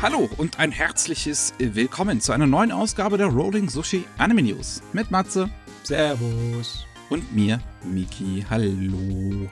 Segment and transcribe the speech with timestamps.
[0.00, 5.10] Hallo und ein herzliches Willkommen zu einer neuen Ausgabe der Rolling Sushi Anime News mit
[5.10, 5.50] Matze
[5.82, 6.86] Servus.
[7.10, 8.46] und mir, Miki.
[8.48, 9.50] Hallo.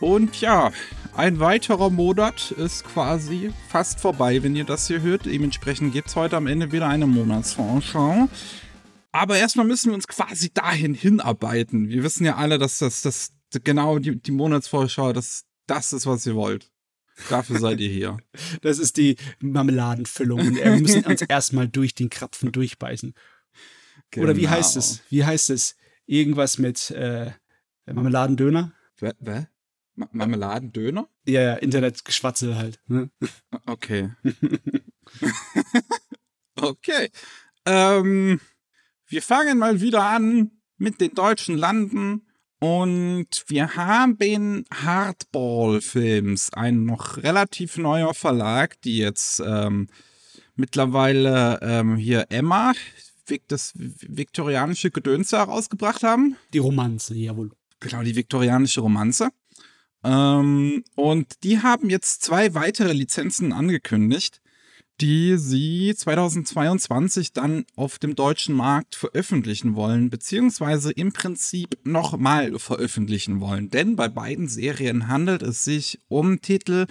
[0.00, 0.72] Und ja,
[1.14, 5.26] ein weiterer Monat ist quasi fast vorbei, wenn ihr das hier hört.
[5.26, 8.30] Dementsprechend gibt es heute am Ende wieder eine Monatsvorschau.
[9.12, 11.90] Aber erstmal müssen wir uns quasi dahin hinarbeiten.
[11.90, 13.30] Wir wissen ja alle, dass das, das
[13.62, 16.70] genau die, die Monatsvorschau, das, das ist, was ihr wollt.
[17.28, 18.16] Dafür seid ihr hier.
[18.62, 20.40] Das ist die Marmeladenfüllung.
[20.40, 23.14] Und wir müssen uns erstmal durch den Krapfen durchbeißen.
[24.16, 24.52] Oder wie Genau.
[24.52, 25.02] heißt es?
[25.10, 25.76] Wie heißt es?
[26.06, 27.32] Irgendwas mit äh,
[27.86, 28.72] Marmeladendöner?
[29.96, 31.08] Ma- Marmeladendöner?
[31.26, 32.80] Ja, ja, Internetgeschwatzel halt.
[32.88, 33.10] Ne?
[33.66, 34.10] Okay.
[36.56, 37.10] okay.
[37.66, 38.40] Ähm,
[39.06, 42.23] wir fangen mal wieder an mit den deutschen Landen.
[42.64, 49.88] Und wir haben Hardball Films, ein noch relativ neuer Verlag, die jetzt ähm,
[50.56, 52.72] mittlerweile ähm, hier Emma,
[53.48, 56.36] das viktorianische Gedönse herausgebracht haben.
[56.54, 57.50] Die Romanze, jawohl.
[57.80, 59.28] Genau, die viktorianische Romanze.
[60.02, 64.40] Ähm, und die haben jetzt zwei weitere Lizenzen angekündigt,
[65.00, 73.40] die sie 2022 dann auf dem deutschen Markt veröffentlichen wollen, beziehungsweise im Prinzip nochmal veröffentlichen
[73.40, 73.70] wollen.
[73.70, 76.86] Denn bei beiden Serien handelt es sich um Titel,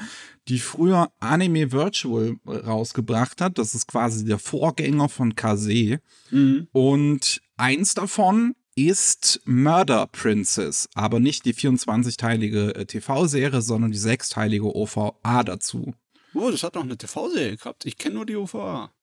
[0.50, 3.58] die früher Anime Virtual rausgebracht hat.
[3.58, 6.00] Das ist quasi der Vorgänger von Kase.
[6.32, 6.68] Mhm.
[6.74, 14.76] Und eins davon ist Murder Princess, aber nicht die 24-teilige äh, TV-Serie, sondern die sechsteilige
[14.76, 15.94] OVA dazu.
[16.34, 17.86] Oh, das hat noch eine TV-Serie gehabt.
[17.86, 18.94] Ich kenne nur die OVA.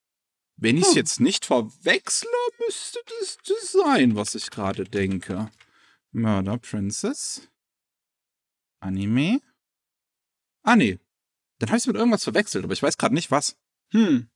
[0.56, 0.96] Wenn ich es Hm.
[0.96, 2.28] jetzt nicht verwechsle,
[2.66, 5.50] müsste das das sein, was ich gerade denke.
[6.12, 7.48] Murder Princess.
[8.80, 9.40] Anime.
[10.62, 10.98] Ah, nee.
[11.58, 13.56] Dann habe ich es mit irgendwas verwechselt, aber ich weiß gerade nicht was.
[13.92, 14.28] Hm.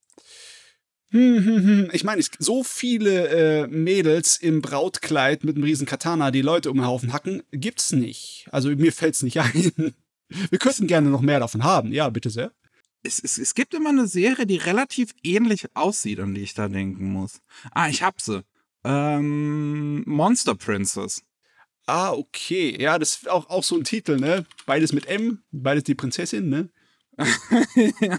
[1.10, 1.90] Hm, hm, hm.
[1.92, 6.78] Ich meine, so viele äh, Mädels im Brautkleid mit einem riesen Katana, die Leute um
[6.78, 8.48] den Haufen hacken, gibt's nicht.
[8.50, 9.94] Also mir fällt's nicht ein.
[10.50, 11.92] Wir könnten gerne noch mehr davon haben.
[11.92, 12.50] Ja, bitte sehr.
[13.04, 16.68] Es, es, es gibt immer eine Serie, die relativ ähnlich aussieht, an die ich da
[16.68, 17.40] denken muss.
[17.70, 18.44] Ah, ich hab sie.
[18.82, 21.22] Ähm, Monster Princess.
[21.86, 22.80] Ah, okay.
[22.80, 24.46] Ja, das ist auch, auch so ein Titel, ne?
[24.66, 26.70] Beides mit M, beides die Prinzessin, ne?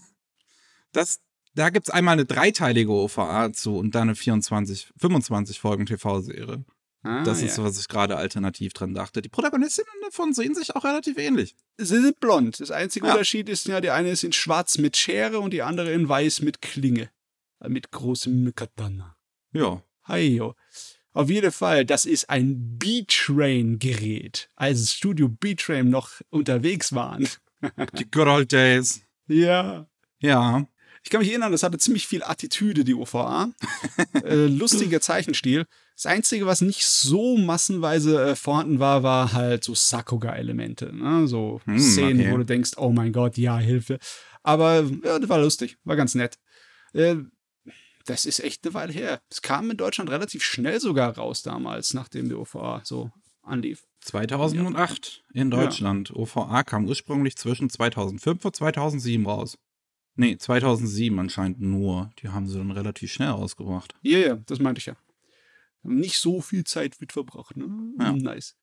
[0.91, 1.19] das,
[1.55, 6.63] da gibt's einmal eine dreiteilige OVA zu und dann eine 24, 25 Folgen TV-Serie.
[7.05, 7.47] Ah, Das ja.
[7.47, 9.21] ist, was ich gerade alternativ dran dachte.
[9.21, 11.55] Die Protagonistinnen davon sehen sich auch relativ ähnlich.
[11.77, 12.59] Sie sind blond.
[12.59, 13.13] Das einzige Ja.
[13.13, 16.41] Unterschied ist ja, die eine ist in schwarz mit Schere und die andere in weiß
[16.41, 17.09] mit Klinge.
[17.59, 19.15] Äh, Mit großem Katana.
[19.53, 19.81] Ja.
[20.07, 20.55] Heyo.
[21.13, 24.49] Auf jeden Fall, das ist ein B-Train-Gerät.
[24.55, 27.27] Als das Studio B-Train noch unterwegs waren.
[27.97, 29.01] Die Good Old Days.
[29.27, 29.87] Ja.
[30.19, 30.67] Ja.
[31.05, 33.51] Ich kann mich erinnern, das hatte ziemlich viel Attitüde, die OVA.
[34.23, 35.67] äh, lustiger Zeichenstil.
[35.95, 40.91] Das Einzige, was nicht so massenweise äh, vorhanden war, war halt so Sakuga-Elemente.
[40.91, 41.27] Ne?
[41.27, 42.31] So Hm, Szenen, okay.
[42.31, 43.99] wo du denkst, oh mein Gott, ja, Hilfe.
[44.41, 46.39] Aber ja, das war lustig, war ganz nett.
[46.93, 47.17] Äh,
[48.07, 49.21] das ist echt eine Weile her.
[49.29, 53.11] Es kam in Deutschland relativ schnell sogar raus damals, nachdem die OVA so
[53.43, 53.83] anlief.
[54.01, 56.15] 2008 in Deutschland.
[56.15, 59.59] OVA kam ursprünglich zwischen 2005 und 2007 raus.
[60.15, 62.11] Nee, 2007 anscheinend nur.
[62.19, 63.93] Die haben sie dann relativ schnell ausgebracht.
[64.01, 64.95] Ja, ja, das meinte ich ja.
[65.83, 67.93] Nicht so viel Zeit mit verbracht, ne?
[67.99, 68.13] Ja.
[68.13, 68.55] Nice.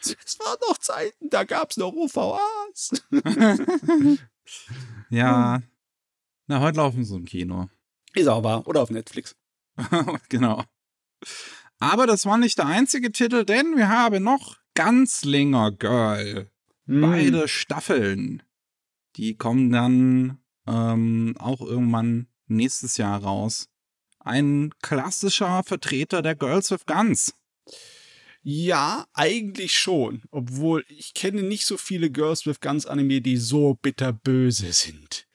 [0.00, 3.02] Es waren noch Zeiten, da gab's noch OVAs.
[5.10, 5.62] Ja.
[6.46, 7.68] Na, heute laufen sie im Kino.
[8.14, 8.66] Ist auch wahr.
[8.66, 9.36] Oder auf Netflix.
[10.28, 10.64] genau.
[11.78, 16.50] Aber das war nicht der einzige Titel, denn wir haben noch Ganzlinger Girl.
[16.86, 17.00] Hm.
[17.00, 18.42] Beide Staffeln.
[19.16, 23.68] Die kommen dann ähm, auch irgendwann nächstes Jahr raus.
[24.18, 27.34] Ein klassischer Vertreter der Girls with Guns.
[28.42, 30.22] Ja, eigentlich schon.
[30.30, 35.26] Obwohl ich kenne nicht so viele Girls with Guns Anime, die so bitterböse sind.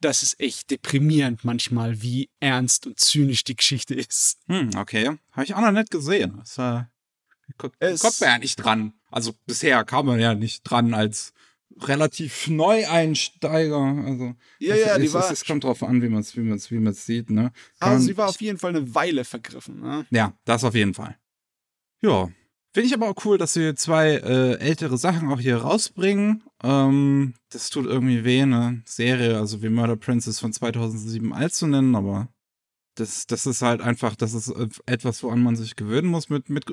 [0.00, 4.38] Das ist echt deprimierend manchmal, wie ernst und zynisch die Geschichte ist.
[4.46, 5.16] Hm, okay.
[5.32, 6.36] Habe ich auch noch nicht gesehen.
[6.38, 6.82] Das, äh,
[7.56, 8.92] ko- Es- kommt man ja nicht dran.
[9.10, 11.32] Also bisher kam man ja nicht dran als
[11.80, 13.76] relativ Neueinsteiger.
[13.76, 15.30] Also Ja, es, ja, die es, war.
[15.30, 17.30] es, kommt drauf an, wie man es wie man's, wie man's sieht.
[17.30, 17.52] Ne?
[17.80, 19.80] Also Und sie war auf jeden Fall eine Weile vergriffen.
[19.80, 20.06] Ne?
[20.10, 21.16] Ja, das auf jeden Fall.
[22.02, 22.30] Ja.
[22.72, 26.42] Finde ich aber auch cool, dass sie zwei äh, ältere Sachen auch hier rausbringen.
[26.62, 31.68] Ähm, das tut irgendwie weh, eine Serie, also wie Murder Princess von 2007 alt zu
[31.68, 32.28] nennen, aber
[32.96, 34.52] das, das ist halt einfach, das ist
[34.86, 36.64] etwas, woran man sich gewöhnen muss mit, mit,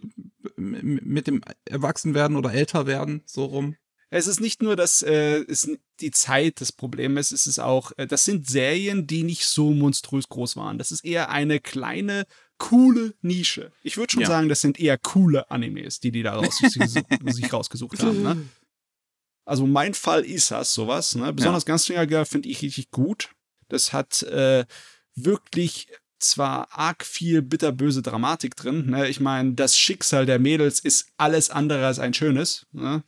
[0.58, 3.76] mit dem Erwachsenwerden oder älter werden, so rum.
[4.13, 5.69] Es ist nicht nur, dass äh, es
[6.02, 9.72] die Zeit das Problem ist, es ist auch, äh, das sind Serien, die nicht so
[9.72, 10.78] monströs groß waren.
[10.78, 12.25] Das ist eher eine kleine,
[12.58, 13.72] coole Nische.
[13.81, 14.28] Ich würde schon Ja.
[14.28, 16.68] sagen, das sind eher coole Animes, die die da raus, sich
[17.54, 18.22] rausgesucht haben.
[18.22, 18.50] Ne?
[19.46, 21.16] Also mein Fall ist das, sowas.
[21.16, 21.31] Ne?
[21.34, 23.30] Besonders Gunslinger Girl finde ich richtig gut.
[23.69, 24.66] Das hat äh,
[25.16, 25.88] wirklich
[26.19, 28.88] zwar arg viel bitterböse Dramatik drin.
[28.90, 29.07] Ne?
[29.07, 32.68] Ich meine, das Schicksal der Mädels ist alles andere als ein schönes.
[32.74, 33.04] Ne?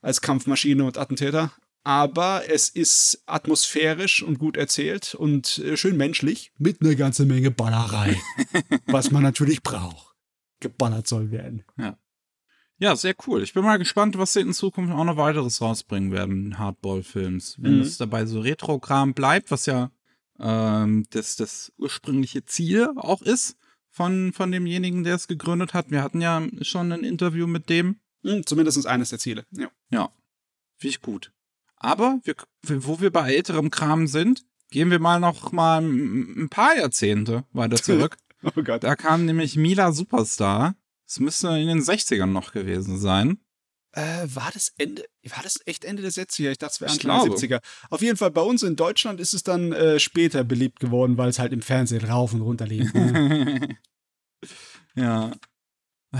[0.00, 1.52] Als Kampfmaschine und Attentäter.
[1.82, 7.50] Aber es ist atmosphärisch und gut erzählt und äh, schön menschlich mit einer ganzen Menge
[7.50, 8.20] Ballerei.
[8.86, 10.14] was man natürlich braucht.
[10.60, 11.64] Geballert soll werden.
[12.78, 13.42] Ja, sehr cool.
[13.42, 17.56] Ich bin mal gespannt, was sie in Zukunft auch noch weiteres rausbringen werden in Hardball-Films.
[17.58, 17.80] Wenn Mhm.
[17.82, 19.90] es dabei so Retro-Kram bleibt, was ja
[20.38, 23.56] ähm, das, das ursprüngliche Ziel auch ist
[23.90, 25.90] von, von demjenigen, der es gegründet hat.
[25.90, 27.99] Wir hatten ja schon ein Interview mit dem.
[28.22, 29.46] Hm, zumindest eines der Ziele.
[29.50, 29.70] Ja.
[29.90, 30.12] Ja,
[30.76, 31.32] finde ich gut.
[31.76, 36.76] Aber wir, wo wir bei älterem Kram sind, gehen wir mal noch mal ein paar
[36.76, 38.16] Jahrzehnte weiter zurück.
[38.42, 38.84] Oh Gott.
[38.84, 40.74] da kam nämlich Mila Superstar.
[41.06, 43.40] Es müsste in den 60ern noch gewesen sein.
[43.92, 46.50] Äh, war das Ende, war das echt Ende der 70er?
[46.52, 47.56] Ich dachte, es wäre Anfang der glaube.
[47.56, 47.60] 70er.
[47.90, 51.28] Auf jeden Fall bei uns in Deutschland ist es dann äh, später beliebt geworden, weil
[51.28, 52.94] es halt im Fernsehen rauf und runter lief.
[52.94, 53.76] ne?
[54.94, 55.32] ja.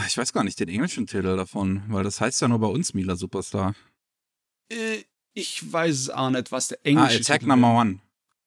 [0.06, 2.94] Ich weiß gar nicht den englischen Titel davon, weil das heißt ja nur bei uns
[2.94, 3.74] Mila Superstar.
[4.70, 5.02] äh,
[5.32, 7.74] ich weiß es auch nicht, was der Ah, englische Attack Titel Number.
[7.80, 8.00] One.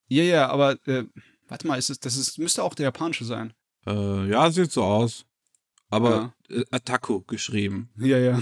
[0.10, 1.06] Ja, ja, aber äh,
[1.48, 3.54] warte mal, ist es, das ist, müsste auch der japanische sein.
[3.86, 5.26] Äh, ja, sieht so aus.
[5.90, 7.90] Aber äh, Attacco geschrieben.
[7.98, 8.42] Ja, ja.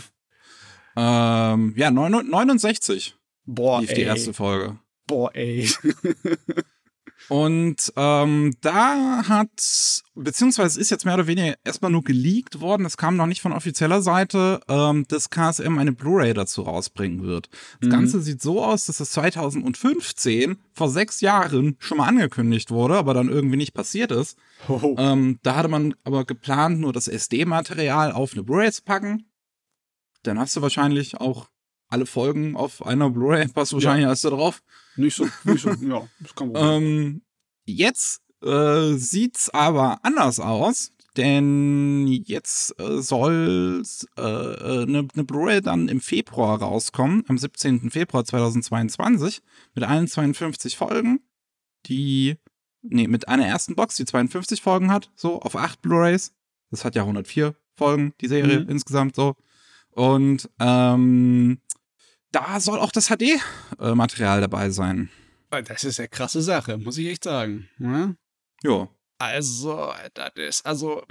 [0.95, 3.15] Ähm, ja, neun- 69
[3.45, 3.95] Boah, lief ey.
[3.95, 4.79] die erste Folge.
[5.07, 5.69] Boah, ey.
[7.29, 12.83] Und ähm, da hat, beziehungsweise es ist jetzt mehr oder weniger erstmal nur geleakt worden,
[12.83, 17.49] das kam noch nicht von offizieller Seite, ähm, dass KSM eine Blu-ray dazu rausbringen wird.
[17.79, 17.91] Das Mhm.
[17.91, 23.13] Ganze sieht so aus, dass es 2015, vor sechs Jahren, schon mal angekündigt wurde, aber
[23.13, 24.37] dann irgendwie nicht passiert ist.
[24.67, 24.95] Hoho.
[24.97, 29.25] Ähm, da hatte man aber geplant, nur das SD-Material auf eine Blu-ray zu packen.
[30.23, 31.47] Dann hast du wahrscheinlich auch
[31.91, 34.63] alle Folgen auf einer Blu-ray, passt wahrscheinlich alles da drauf.
[34.95, 36.83] Nicht so, nicht so, ja, das kann man.
[36.83, 37.21] Ähm,
[37.65, 43.83] jetzt äh, sieht's aber anders aus, denn jetzt äh, soll
[44.17, 47.91] äh, eine ne Blu-ray dann im Februar rauskommen, am 17.
[47.91, 49.41] Februar 2022,
[49.75, 51.19] mit allen 52 Folgen,
[51.87, 52.37] die,
[52.81, 56.33] nee, mit einer ersten Box, die 52 Folgen hat, so auf acht Blu-rays.
[56.69, 58.69] Das hat ja 104 Folgen, die Serie Mhm.
[58.69, 59.35] insgesamt so.
[59.91, 61.59] Und ähm,
[62.31, 65.09] da soll auch das HD-Material dabei sein.
[65.49, 67.67] Das ist ja krasse Sache, muss ich echt sagen.
[67.79, 68.15] Ja?
[68.63, 68.89] Ja.
[69.17, 71.03] Also, das ist, also,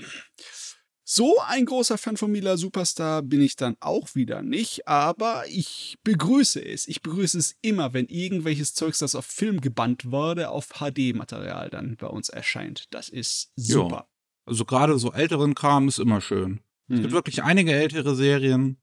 [1.05, 5.99] so ein großer Fan von Mila Superstar bin ich dann auch wieder nicht, aber ich
[6.05, 6.89] begrüße es.
[6.89, 11.97] Ich begrüße es immer, wenn irgendwelches Zeugs, das auf Film gebannt wurde, auf HD-Material dann
[11.97, 12.87] bei uns erscheint.
[12.91, 14.09] Das ist super.
[14.47, 16.61] Also gerade so älteren Kram ist immer schön.
[16.89, 17.15] Es gibt Mhm.
[17.15, 18.81] wirklich einige ältere Serien,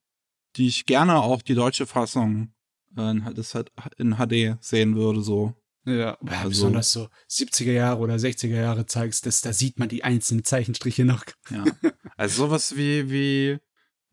[0.57, 2.53] die ich gerne auch die deutsche Fassung
[2.97, 5.53] äh, in- das hat- in HD sehen würde, so.
[5.85, 9.87] Ja, aber Also- besonders so 70er Jahre oder 60er Jahre zeigst, das, da sieht man
[9.87, 11.23] die einzelnen Zeichenstriche noch.
[11.49, 11.63] Ja.
[12.17, 13.59] also sowas wie, wie,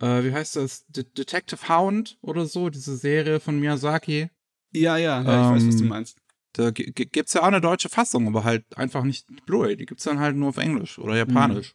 [0.00, 0.84] äh, wie heißt das?
[0.86, 4.30] De Detective Hound oder so, diese Serie von Miyazaki.
[4.72, 6.18] Ja, ja, ja ich weiß, was du Ähm, meinst.
[6.52, 9.76] Da gi- gi- gibt's ja auch eine deutsche Fassung, aber halt einfach nicht Blu-ray.
[9.76, 11.74] Die gibt's dann halt nur auf Englisch oder Japanisch.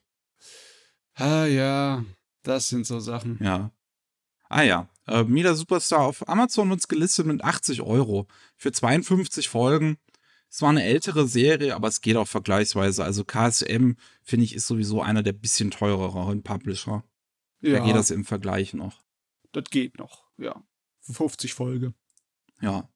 [1.15, 2.05] Ah ja,
[2.43, 3.37] das sind so Sachen.
[3.41, 3.71] Ja.
[4.49, 4.89] Ah ja.
[5.07, 8.27] Äh, Mila Superstar auf Amazon wird's gelistet mit 80 Euro
[8.57, 9.97] für 52 Folgen.
[10.49, 13.03] Es war eine ältere Serie, aber es geht auch vergleichsweise.
[13.03, 17.03] Also KSM, finde ich, ist sowieso einer der bisschen teureren Publisher.
[17.61, 19.03] Da geht das im Vergleich noch.
[19.51, 20.63] das geht noch, ja.
[21.01, 21.93] 50 Folge.
[22.61, 22.89] Ja.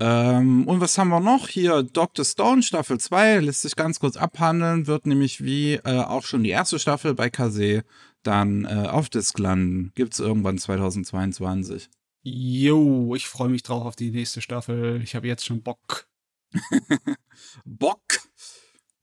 [0.00, 1.48] Ähm, und was haben wir noch?
[1.48, 2.24] Hier Dr.
[2.24, 6.50] Stone Staffel 2 lässt sich ganz kurz abhandeln, wird nämlich wie äh, auch schon die
[6.50, 7.84] erste Staffel bei Kase
[8.26, 9.92] dann äh, auf Disc landen.
[9.94, 11.88] Gibt's irgendwann 2022.
[12.22, 15.00] Jo, ich freue mich drauf auf die nächste Staffel.
[15.02, 16.08] Ich habe jetzt schon Bock.
[17.64, 18.00] Bock.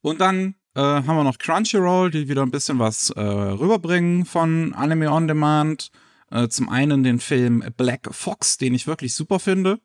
[0.00, 4.74] Und dann äh, haben wir noch Crunchyroll, die wieder ein bisschen was äh, rüberbringen von
[4.74, 5.90] Anime On Demand.
[6.30, 9.78] Äh, zum einen den Film Black Fox, den ich wirklich super finde.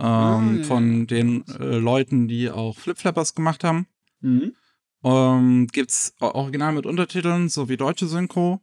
[0.00, 3.86] Ähm, ja, von den äh, Leuten, die auch Flip Flappers gemacht haben.
[4.20, 4.56] Mhm.
[5.04, 8.60] Ähm, gibt's original mit Untertiteln sowie deutsche Synchro.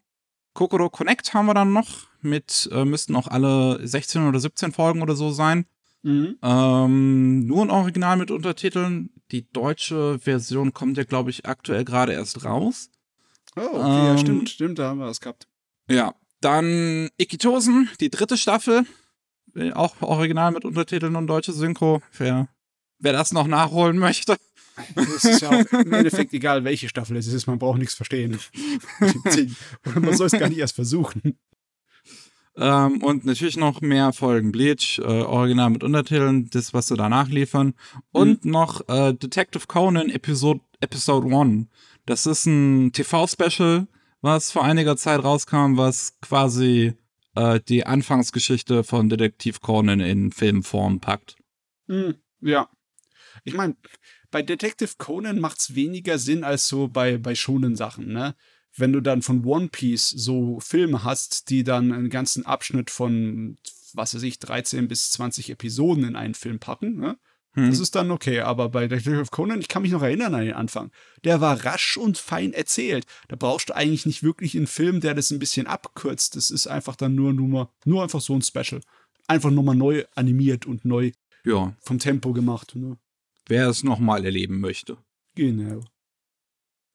[0.59, 1.87] Kokoro Connect haben wir dann noch
[2.19, 5.65] mit, äh, müssten auch alle 16 oder 17 Folgen oder so sein.
[6.01, 6.37] Mhm.
[6.43, 9.09] Ähm, nur ein Original mit Untertiteln.
[9.31, 12.89] Die deutsche Version kommt ja, glaube ich, aktuell gerade erst raus.
[13.55, 15.47] Oh, okay, ja, Ähm, stimmt, stimmt, da haben wir was gehabt.
[15.89, 16.13] Ja.
[16.41, 18.83] Dann Ikitosen, die dritte Staffel.
[19.55, 22.01] Äh, auch original mit Untertiteln und deutsche Synchro.
[22.17, 22.49] Wer,
[22.97, 24.35] wer das noch nachholen möchte.
[24.95, 28.39] Es ist ja auch im Endeffekt egal, welche Staffel es ist, man braucht nichts verstehen.
[29.85, 31.37] Oder man soll es gar nicht erst versuchen.
[32.57, 37.29] Ähm, und natürlich noch mehr Folgen Bleach, äh, original mit Untertiteln, das, was sie danach
[37.29, 37.73] liefern.
[38.11, 38.51] Und mhm.
[38.51, 41.67] noch äh, Detective Conan Episode, Episode 1.
[42.05, 43.87] Das ist ein TV-Special,
[44.21, 46.93] was vor einiger Zeit rauskam, was quasi
[47.35, 51.37] äh, die Anfangsgeschichte von Detektiv Conan in Filmform packt.
[51.87, 52.15] Mhm.
[52.41, 52.69] Ja.
[53.45, 53.75] Ich meine,
[54.31, 58.35] bei Detective Conan macht es weniger Sinn als so bei, bei schonen Sachen, ne?
[58.75, 63.57] Wenn du dann von One Piece so Filme hast, die dann einen ganzen Abschnitt von,
[63.93, 67.17] was weiß ich, 13 bis 20 Episoden in einen Film packen, ne?
[67.53, 67.69] Hm.
[67.69, 70.53] Das ist dann okay, aber bei Detective Conan, ich kann mich noch erinnern an den
[70.53, 70.91] Anfang.
[71.23, 73.05] Der war rasch und fein erzählt.
[73.27, 76.35] Da brauchst du eigentlich nicht wirklich einen Film, der das ein bisschen abkürzt.
[76.35, 78.81] Das ist einfach dann nur, nur, nur einfach so ein Special.
[79.27, 81.11] Einfach nochmal neu animiert und neu
[81.43, 81.75] ja.
[81.79, 82.75] vom Tempo gemacht.
[82.75, 82.97] Ne?
[83.49, 84.97] Wer es nochmal erleben möchte.
[85.35, 85.81] Genau.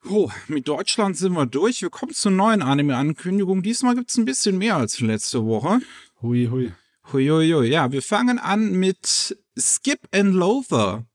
[0.08, 1.80] Oh, mit Deutschland sind wir durch.
[1.80, 3.62] Wir kommen zur neuen Anime-Ankündigung.
[3.62, 5.80] Diesmal gibt es ein bisschen mehr als letzte Woche.
[6.20, 6.72] Hui, hui.
[7.12, 7.68] Hui, hui, hui.
[7.68, 11.06] Ja, wir fangen an mit Skip and Loafer.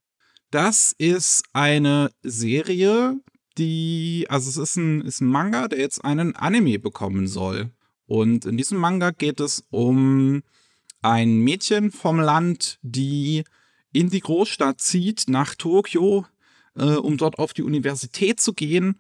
[0.50, 3.20] Das ist eine Serie,
[3.60, 7.70] die, also es ist ein, ist ein Manga, der jetzt einen Anime bekommen soll.
[8.08, 10.42] Und in diesem Manga geht es um
[11.04, 13.44] ein Mädchen vom Land, die
[13.92, 16.26] in die Großstadt zieht, nach Tokio,
[16.76, 19.00] äh, um dort auf die Universität zu gehen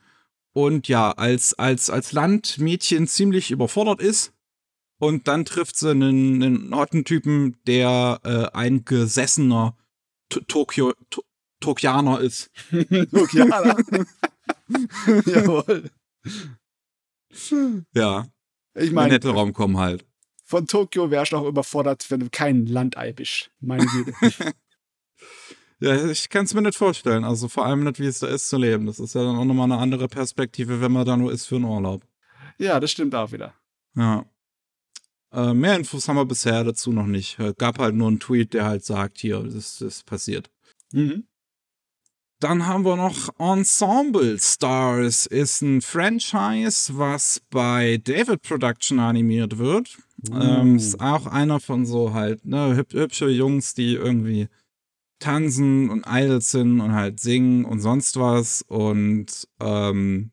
[0.53, 4.33] und ja, als, als, als Landmädchen ziemlich überfordert ist.
[4.99, 9.77] Und dann trifft sie einen, einen Hottentypen, der äh, ein gesessener
[10.29, 11.23] T Tokio, to
[11.61, 12.51] Tokianer ist.
[13.11, 13.77] Tokianer?
[15.25, 15.89] Jawohl.
[17.93, 18.27] Ja.
[18.75, 19.13] Ich meine.
[19.13, 20.05] Nette Raumkommen halt.
[20.43, 23.51] Von Tokio wärst du auch überfordert, wenn du kein Landei bist.
[23.59, 24.13] Meine Güte.
[25.79, 27.23] Ja, ich kann es mir nicht vorstellen.
[27.23, 28.85] Also vor allem nicht, wie es da ist zu leben.
[28.85, 31.55] Das ist ja dann auch nochmal eine andere Perspektive, wenn man da nur ist für
[31.55, 32.03] einen Urlaub.
[32.57, 33.53] Ja, das stimmt auch wieder.
[33.95, 34.25] Ja.
[35.31, 37.39] Äh, mehr Infos haben wir bisher dazu noch nicht.
[37.39, 40.49] Es gab halt nur einen Tweet, der halt sagt, hier, das ist passiert.
[40.91, 41.25] Mhm.
[42.41, 49.97] Dann haben wir noch Ensemble Stars, ist ein Franchise, was bei David Production animiert wird.
[50.29, 50.41] Uh.
[50.41, 54.47] Ähm, ist auch einer von so halt, ne, hübsche Jungs, die irgendwie
[55.19, 58.61] tanzen und idle sind und halt singen und sonst was.
[58.63, 60.31] Und ähm,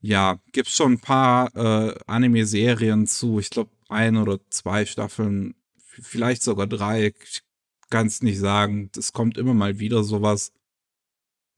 [0.00, 3.38] ja, gibt schon ein paar äh, Anime-Serien zu.
[3.38, 7.12] Ich glaube, ein oder zwei Staffeln, vielleicht sogar drei.
[7.22, 7.42] Ich
[7.90, 8.90] kann es nicht sagen.
[8.96, 10.52] Es kommt immer mal wieder sowas.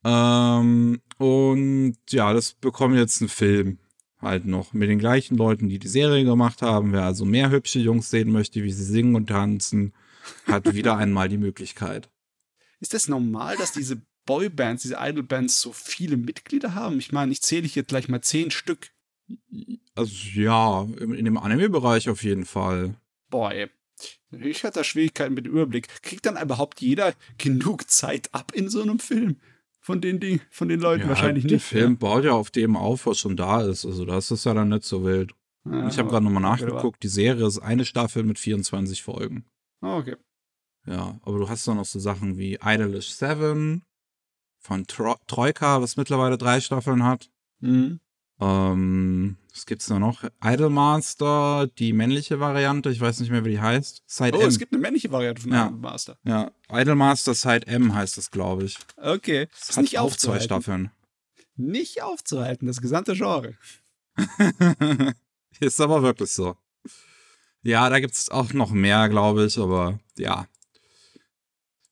[0.05, 3.79] Ähm, und ja, das bekommt jetzt einen Film
[4.21, 6.93] halt noch mit den gleichen Leuten, die die Serie gemacht haben.
[6.93, 9.95] Wer also mehr hübsche Jungs sehen möchte, wie sie singen und tanzen,
[10.47, 12.11] hat wieder einmal die Möglichkeit.
[12.81, 16.99] Ist das normal, dass diese Boybands, diese Idolbands so viele Mitglieder haben?
[16.99, 18.91] Ich meine, ich zähle jetzt gleich mal zehn Stück.
[19.95, 22.95] Also ja, in dem Anime-Bereich auf jeden Fall.
[23.31, 23.69] Boah, ey.
[24.31, 25.89] Ich hatte da Schwierigkeiten mit dem Überblick.
[26.03, 29.37] Kriegt dann überhaupt jeder genug Zeit ab in so einem Film?
[29.81, 31.73] Von den, die, von den Leuten ja, wahrscheinlich der nicht.
[31.73, 31.99] Der Film ja.
[31.99, 33.87] baut ja auf dem auf, was schon da ist.
[33.87, 35.33] Also das ist ja dann nicht so wild.
[35.65, 37.03] Ja, ich habe gerade nochmal nachgeguckt.
[37.03, 39.47] Die Serie ist eine Staffel mit 24 Folgen.
[39.81, 40.17] Oh, okay.
[40.89, 43.85] Ja, aber du hast dann noch so Sachen wie Idolish 7
[44.59, 47.31] von Tro Troika, was mittlerweile drei Staffeln hat.
[47.61, 48.01] Mhm.
[48.41, 50.25] Ähm, was gibt's da noch?
[50.43, 54.03] Idolmaster, die männliche Variante, ich weiß nicht mehr, wie die heißt.
[54.07, 54.49] Side oh, M.
[54.49, 55.67] es gibt eine männliche Variante von ja.
[55.67, 56.17] Idolmaster.
[56.25, 58.79] Ja, Idolmaster Side M heißt das, glaube ich.
[58.97, 59.49] Okay.
[59.59, 60.91] Das hat nicht auch zwei Staffeln.
[61.57, 63.55] Nicht aufzuhalten, das gesamte Genre.
[65.61, 66.57] Ist aber wirklich so.
[67.63, 70.47] Ja, da gibt's auch noch mehr, glaube ich, aber ja.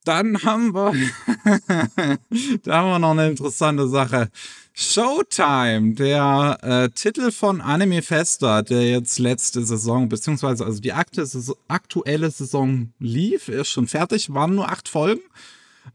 [0.07, 0.93] Dann haben wir,
[2.63, 4.31] da haben wir noch eine interessante Sache.
[4.73, 12.31] Showtime, der äh, Titel von Anime Festa, der jetzt letzte Saison, beziehungsweise also die aktuelle
[12.31, 15.23] Saison lief, ist schon fertig, waren nur acht Folgen,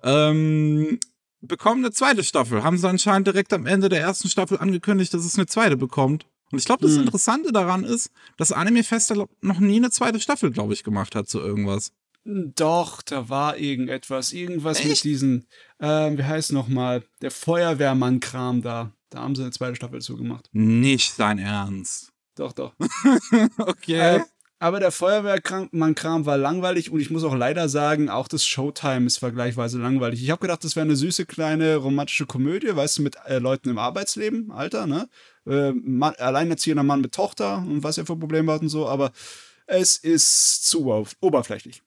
[0.03, 1.00] ähm,
[1.39, 2.65] bekommen eine zweite Staffel.
[2.65, 6.25] Haben sie anscheinend direkt am Ende der ersten Staffel angekündigt, dass es eine zweite bekommt.
[6.51, 7.03] Und ich glaube, das hm.
[7.03, 11.30] Interessante daran ist, dass Anime Festa noch nie eine zweite Staffel, glaube ich, gemacht hat
[11.30, 11.94] zu irgendwas.
[12.24, 14.32] Doch, da war irgendetwas.
[14.32, 14.90] Irgendwas Echt?
[14.90, 15.48] mit diesen,
[15.80, 18.92] äh, wie heißt nochmal, der Feuerwehrmann-Kram da.
[19.10, 20.48] Da haben sie eine zweite Staffel zugemacht.
[20.51, 22.12] Nicht sein Ernst.
[22.36, 22.74] Doch, doch.
[23.58, 24.18] okay.
[24.18, 24.22] Äh,
[24.60, 29.18] aber der Feuerwehrmann-Kram war langweilig und ich muss auch leider sagen, auch das Showtime ist
[29.18, 30.22] vergleichsweise langweilig.
[30.22, 33.70] Ich habe gedacht, das wäre eine süße kleine romantische Komödie, weißt du, mit äh, Leuten
[33.70, 35.10] im Arbeitsleben, Alter, ne?
[35.48, 39.12] Äh, Mann, alleinerziehender Mann mit Tochter und was er für Probleme hat und so, aber
[39.66, 40.86] Es ist zu
[41.22, 41.82] oberflächlich.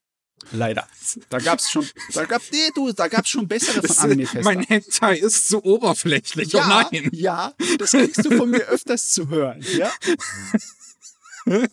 [0.53, 0.87] Leider.
[1.29, 4.43] Da gab's schon, da gab, nee, du, da gab's schon bessere von Anime-Fester.
[4.43, 6.53] Mein Hentai ist zu oberflächlich.
[6.53, 7.09] ja, oh nein.
[7.13, 9.93] ja, das kriegst du von mir öfters zu hören, ja?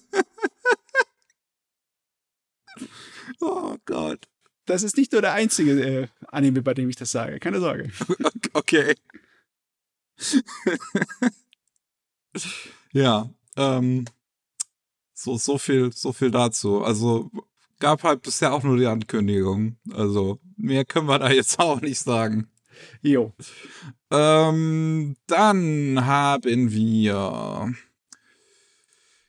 [3.42, 4.28] Oh Gott.
[4.66, 7.40] Das ist nicht nur der einzige äh, Anime, bei dem ich das sage.
[7.40, 7.92] Keine Sorge.
[8.54, 8.96] Okay.
[12.92, 14.06] ja, ähm,
[15.14, 16.84] so, so viel, so viel dazu.
[16.84, 17.32] Also
[17.82, 19.76] gab halt bisher auch nur die Ankündigung.
[19.92, 22.48] Also mehr können wir da jetzt auch nicht sagen.
[23.02, 23.34] Jo.
[24.10, 27.74] Ähm, dann haben wir.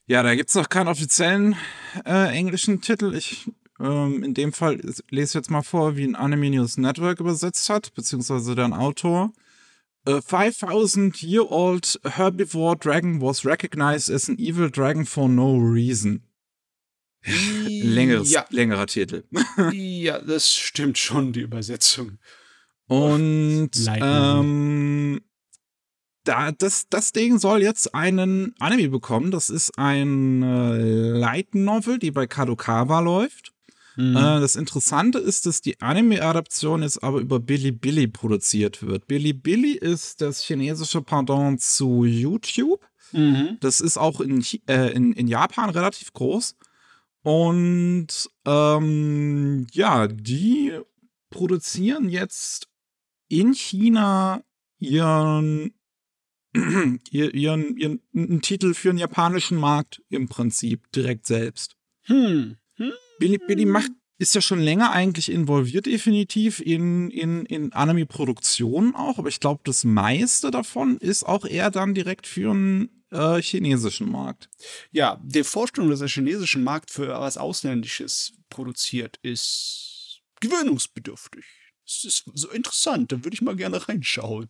[0.06, 1.56] Ja, da gibt's noch keinen offiziellen
[2.04, 3.14] äh, englischen Titel.
[3.14, 4.80] Ich, ähm, in dem Fall
[5.10, 9.32] lese jetzt mal vor, wie ein Anime News Network übersetzt hat, beziehungsweise der Autor.
[10.04, 16.22] A 5000 year old herbivore dragon was recognized as an evil dragon for no reason.
[17.24, 19.24] Längeres, Ja, längerer Titel.
[19.72, 22.18] ja, das stimmt schon, die Übersetzung.
[22.86, 25.20] Und ähm,
[26.24, 29.30] da, das, das Ding soll jetzt einen Anime bekommen.
[29.30, 30.78] Das ist eine
[31.18, 33.52] Light Novel, die bei Kadokawa läuft.
[33.96, 34.16] Mhm.
[34.16, 39.06] Äh, das Interessante ist, dass die Anime-Adaption jetzt aber über Bilibili produziert wird.
[39.06, 42.80] Bilibili ist das chinesische Pendant zu YouTube.
[43.12, 43.58] Mhm.
[43.60, 46.56] Das ist auch in, äh, in, in Japan relativ groß.
[47.22, 48.08] Und
[48.46, 50.72] ähm, ja, die
[51.30, 52.68] produzieren jetzt
[53.28, 54.42] in China
[54.78, 55.72] ihren,
[57.10, 61.76] ihr- ihren, ihren einen Titel für den japanischen Markt im Prinzip direkt selbst.
[62.06, 62.56] Hm.
[63.18, 69.18] Billy, Billy macht, ist ja schon länger eigentlich involviert, definitiv in, in, in Anime-Produktionen auch,
[69.18, 74.10] aber ich glaube, das meiste davon ist auch eher dann direkt für einen äh, chinesischen
[74.10, 74.48] Markt.
[74.90, 81.44] Ja, die Vorstellung, dass der chinesische Markt für was Ausländisches produziert, ist gewöhnungsbedürftig.
[81.86, 84.48] Es ist so interessant, da würde ich mal gerne reinschauen.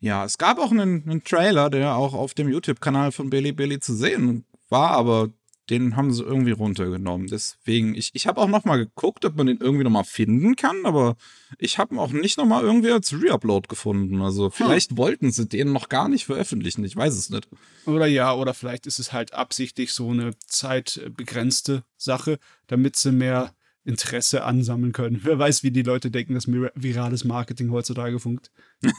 [0.00, 3.80] Ja, es gab auch einen, einen Trailer, der auch auf dem YouTube-Kanal von Billy Billy
[3.80, 5.30] zu sehen war, aber
[5.70, 7.26] den haben sie irgendwie runtergenommen.
[7.26, 10.56] Deswegen, ich, ich habe auch noch mal geguckt, ob man den irgendwie noch mal finden
[10.56, 11.16] kann, aber
[11.58, 14.20] ich habe ihn auch nicht noch mal irgendwie als Reupload gefunden.
[14.22, 17.48] Also vielleicht wollten sie den noch gar nicht veröffentlichen, ich weiß es nicht.
[17.86, 23.52] Oder ja, oder vielleicht ist es halt absichtlich so eine zeitbegrenzte Sache, damit sie mehr
[23.84, 25.20] Interesse ansammeln können.
[25.24, 28.50] Wer weiß, wie die Leute denken, dass mir- virales Marketing heutzutage funkt.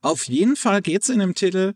[0.00, 1.74] Auf jeden Fall geht es in dem Titel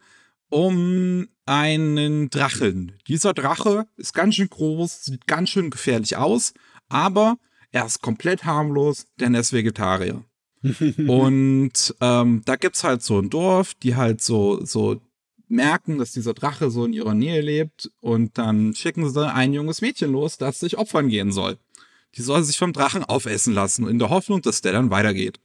[0.51, 2.93] um einen Drachen.
[3.09, 6.53] Dieser Drache ist ganz schön groß, sieht ganz schön gefährlich aus,
[6.89, 7.39] aber
[7.73, 10.25] er ist komplett harmlos, denn er ist Vegetarier.
[11.09, 15.01] Und ähm, da gibt's halt so ein Dorf, die halt so, so
[15.49, 19.81] merken, dass dieser Drache so in ihrer Nähe lebt und dann schicken sie ein junges
[19.81, 21.59] Mädchen los, das sich opfern gehen soll.
[22.15, 25.41] Die soll sich vom Drachen aufessen lassen, in der Hoffnung, dass der dann weitergeht.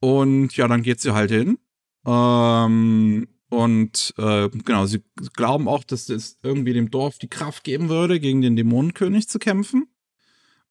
[0.00, 1.58] Und ja, dann geht sie halt hin.
[2.06, 7.88] Ähm, und äh, genau, sie glauben auch, dass es irgendwie dem Dorf die Kraft geben
[7.88, 9.88] würde, gegen den Dämonenkönig zu kämpfen.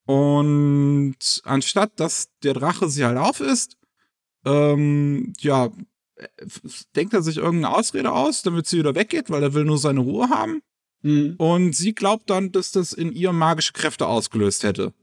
[0.06, 3.78] Und anstatt dass der Drache sie halt aufisst,
[4.46, 5.72] ähm, ja,
[6.96, 10.02] denkt er sich irgendeine Ausrede aus, damit sie wieder weggeht, weil er will nur seine
[10.02, 10.62] Ruhe haben.
[11.02, 11.38] Mhm.
[11.40, 14.94] Und sie glaubt dann, dass das in ihr magische Kräfte ausgelöst hätte.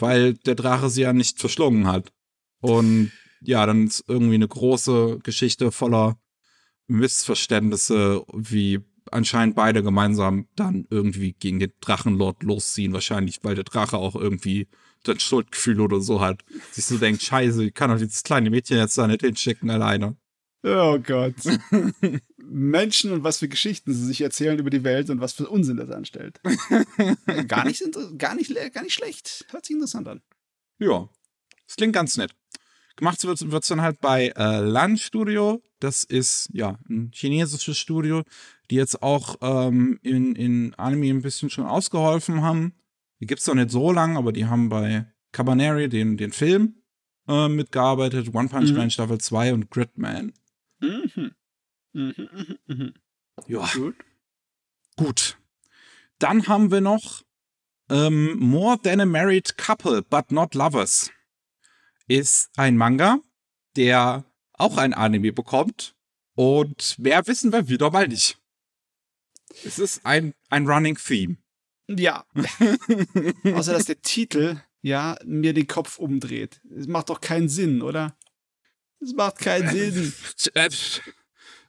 [0.00, 2.12] Weil der Drache sie ja nicht verschlungen hat.
[2.60, 6.16] Und ja, dann ist irgendwie eine große Geschichte voller
[6.88, 12.92] Missverständnisse, wie anscheinend beide gemeinsam dann irgendwie gegen den Drachenlord losziehen.
[12.92, 14.68] Wahrscheinlich, weil der Drache auch irgendwie
[15.04, 16.44] das Schuldgefühl oder so hat.
[16.70, 20.16] Sich so denkt, scheiße, ich kann doch dieses kleine Mädchen jetzt da nicht hinschicken alleine.
[20.64, 21.34] Oh Gott.
[22.36, 25.76] Menschen und was für Geschichten sie sich erzählen über die Welt und was für Unsinn
[25.76, 26.40] das anstellt.
[27.48, 27.82] gar, nicht,
[28.18, 29.44] gar, nicht, gar nicht schlecht.
[29.50, 30.22] Hört sich interessant an.
[30.78, 31.08] Ja,
[31.66, 32.34] das klingt ganz nett.
[32.96, 35.62] Gemacht wird es dann halt bei äh, Lan Studio.
[35.80, 38.22] Das ist ja ein chinesisches Studio,
[38.70, 42.74] die jetzt auch ähm, in, in Anime ein bisschen schon ausgeholfen haben.
[43.20, 46.82] Die gibt's noch nicht so lang, aber die haben bei Cabaneri den, den Film
[47.28, 48.76] äh, mitgearbeitet, One Punch Mhm.
[48.76, 50.32] Man Staffel 2 und Gridman.
[50.80, 51.32] Mhm.
[51.92, 52.94] Mhm, mhm, mhm.
[53.46, 53.96] Ja, Gut.
[54.96, 55.38] gut.
[56.18, 57.22] Dann haben wir noch
[57.90, 61.10] ähm, More Than a Married Couple, but Not Lovers.
[62.08, 63.20] Ist ein Manga,
[63.76, 65.94] der auch ein Anime bekommt.
[66.34, 68.38] Und mehr wissen wir wieder mal nicht.
[69.64, 71.36] Es ist ein, ein Running Theme.
[71.88, 72.24] Ja.
[73.44, 76.60] Außer dass der Titel ja mir den Kopf umdreht.
[76.74, 78.16] Es macht doch keinen Sinn, oder?
[79.00, 80.12] Es macht keinen Sinn.
[80.54, 80.68] Äh,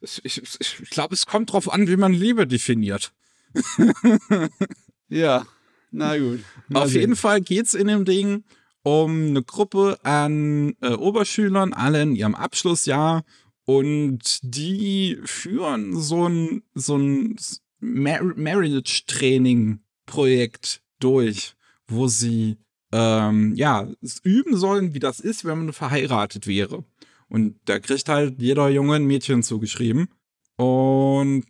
[0.01, 3.13] Ich, ich, ich glaube, es kommt drauf an, wie man Liebe definiert.
[5.07, 5.45] ja,
[5.91, 6.43] na gut.
[6.73, 7.01] Auf sehen.
[7.01, 8.43] jeden Fall geht's in dem Ding
[8.83, 13.23] um eine Gruppe an äh, Oberschülern, alle in ihrem Abschlussjahr.
[13.65, 17.37] Und die führen so ein, so ein
[17.79, 21.55] Mar Marriage-Training-Projekt durch,
[21.87, 22.57] wo sie
[22.91, 23.87] ähm, ja
[24.23, 26.83] üben sollen, wie das ist, wenn man verheiratet wäre.
[27.29, 30.09] Und da kriegt halt jeder Junge ein Mädchen zugeschrieben.
[30.57, 31.45] Und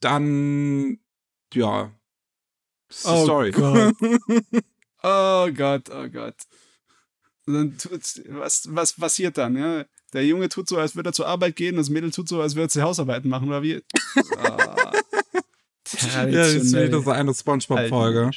[0.00, 0.98] dann,
[1.54, 1.92] ja,
[3.04, 3.50] Oh Story.
[3.50, 3.94] Gott.
[5.04, 6.36] Oh Gott, oh Gott.
[7.54, 8.00] Und dann
[8.40, 9.56] was, was passiert dann?
[9.56, 9.84] Ja?
[10.12, 12.54] Der Junge tut so, als würde er zur Arbeit gehen, das Mädel tut so, als
[12.54, 13.82] würde sie Hausarbeiten machen, oder wie?
[14.38, 18.30] Ah, Ja, das ist wieder so eine Spongebob-Folge.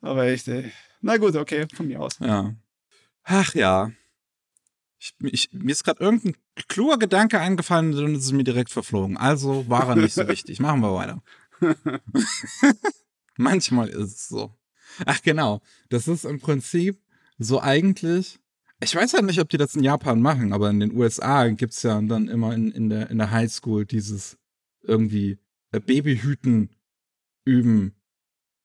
[0.00, 0.72] Aber echt, ey.
[1.00, 2.18] Na gut, okay, von mir aus.
[2.20, 2.54] Ja.
[3.22, 3.92] Ach ja.
[4.98, 6.36] Ich, ich, mir ist gerade irgendein
[6.68, 9.16] kluger Gedanke eingefallen und ist es mir direkt verflogen.
[9.16, 10.58] Also war er nicht so wichtig.
[10.58, 11.22] Machen wir weiter.
[13.36, 14.52] Manchmal ist es so.
[15.04, 15.60] Ach genau.
[15.90, 17.00] Das ist im Prinzip
[17.38, 18.38] so eigentlich.
[18.80, 21.82] Ich weiß halt nicht, ob die das in Japan machen, aber in den USA gibt's
[21.82, 24.36] ja dann immer in, in, der, in der Highschool dieses
[24.82, 25.38] irgendwie
[25.72, 26.70] äh, Babyhüten
[27.44, 27.94] üben,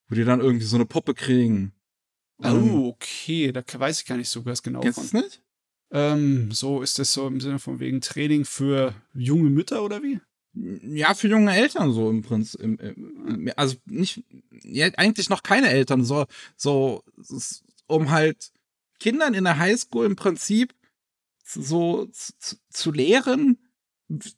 [0.09, 1.73] wo die dann irgendwie so eine Puppe kriegen.
[2.43, 5.41] Ähm, Oh, okay, da weiß ich gar nicht so ganz genau Kennst es nicht?
[5.91, 10.19] Ähm, so ist das so im Sinne von wegen Training für junge Mütter oder wie?
[10.53, 12.59] Ja, für junge Eltern so im Prinzip.
[12.61, 14.23] Im, im, also nicht,
[14.63, 16.25] ja, eigentlich noch keine Eltern, so,
[16.57, 17.03] so,
[17.87, 18.51] um halt
[19.01, 20.75] Kindern in der Highschool im Prinzip
[21.43, 23.57] so zu, zu lehren,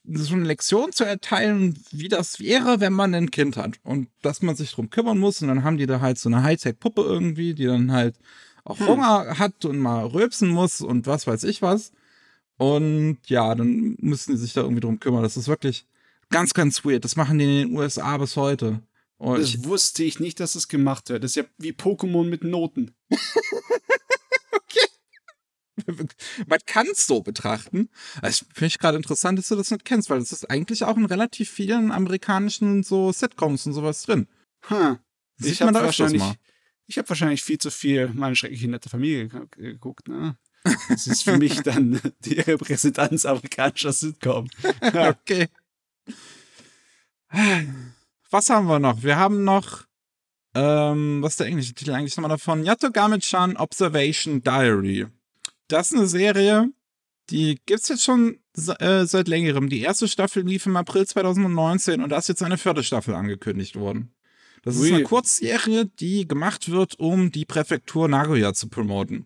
[0.06, 4.42] so eine Lektion zu erteilen, wie das wäre, wenn man ein Kind hat und dass
[4.42, 7.54] man sich drum kümmern muss und dann haben die da halt so eine Hightech-Puppe irgendwie,
[7.54, 8.16] die dann halt
[8.64, 8.88] auch Hm.
[8.88, 11.92] Hunger hat und mal rülpsen muss und was weiß ich was.
[12.58, 15.24] Und ja, dann müssen die sich da irgendwie drum kümmern.
[15.24, 15.86] Das ist wirklich
[16.30, 17.04] ganz, ganz weird.
[17.04, 18.82] Das machen die in den USA bis heute.
[19.18, 21.24] Und Das ich, wusste ich nicht, dass das gemacht wird.
[21.24, 22.96] Das ist ja wie Pokémon mit Noten.
[26.48, 27.90] man kann es so betrachten.
[28.22, 30.98] Das finde ich gerade interessant, dass du das nicht kennst, weil das ist eigentlich auch
[30.98, 34.28] in relativ vielen amerikanischen so Sitcoms und sowas drin.
[34.68, 35.00] Hm.
[35.38, 36.36] Sieht Ich habe man da wahrscheinlich, mal.
[36.88, 40.08] ich habe wahrscheinlich viel zu viel meine schreckliche nette Familie ge- geguckt.
[40.08, 40.38] Ne?
[40.90, 44.50] Das ist für mich dann die Repräsentanz amerikanischer Sitcom.
[44.94, 45.10] Ja.
[45.10, 45.48] Okay.
[48.30, 49.02] Was haben wir noch?
[49.04, 49.86] Wir haben noch,
[50.56, 52.64] ähm, was ist der englische Titel eigentlich nochmal davon?
[52.64, 55.08] Yatogame-chan Observation Diary.
[55.68, 56.70] Das ist eine Serie,
[57.30, 58.40] die gibt's jetzt schon
[58.80, 59.70] äh, seit längerem.
[59.70, 63.76] Die erste Staffel lief im April 2019 und da ist jetzt eine vierte Staffel angekündigt
[63.76, 64.14] worden.
[64.64, 64.94] Das ist Ui.
[64.94, 69.26] eine Kurzserie, die gemacht wird, um die Präfektur Nagoya zu promoten.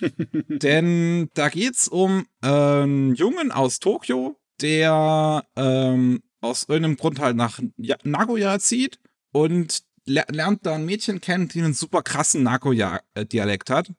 [0.48, 7.60] Denn da geht's um einen Jungen aus Tokio, der ähm, aus irgendeinem Grund halt nach
[8.04, 8.98] Nagoya zieht
[9.32, 13.90] und le lernt da ein Mädchen kennen, die einen super krassen Nagoya-Dialekt hat.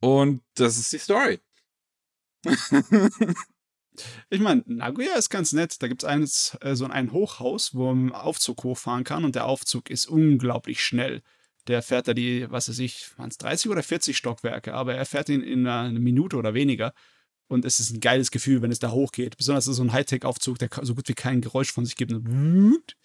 [0.00, 1.40] Und das ist die Story.
[4.30, 5.82] Ich meine, Nagoya ist ganz nett.
[5.82, 9.90] Da gibt es äh, so ein Hochhaus, wo man Aufzug hochfahren kann und der Aufzug
[9.90, 11.22] ist unglaublich schnell.
[11.66, 15.04] Der fährt da die, was weiß ich, waren es 30 oder 40 Stockwerke, aber er
[15.04, 16.94] fährt ihn in einer, Minute oder weniger.
[17.48, 19.36] Und es ist ein geiles Gefühl, wenn es da hochgeht.
[19.36, 22.12] Besonders ist so ein Hightech-Aufzug, der so gut wie kein Geräusch von sich gibt.
[22.12, 22.96] Und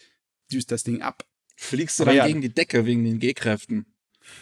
[0.51, 1.25] düst das Ding ab.
[1.57, 2.27] Fliegst du Aber dann ja.
[2.27, 3.85] gegen die Decke wegen den G-Kräften.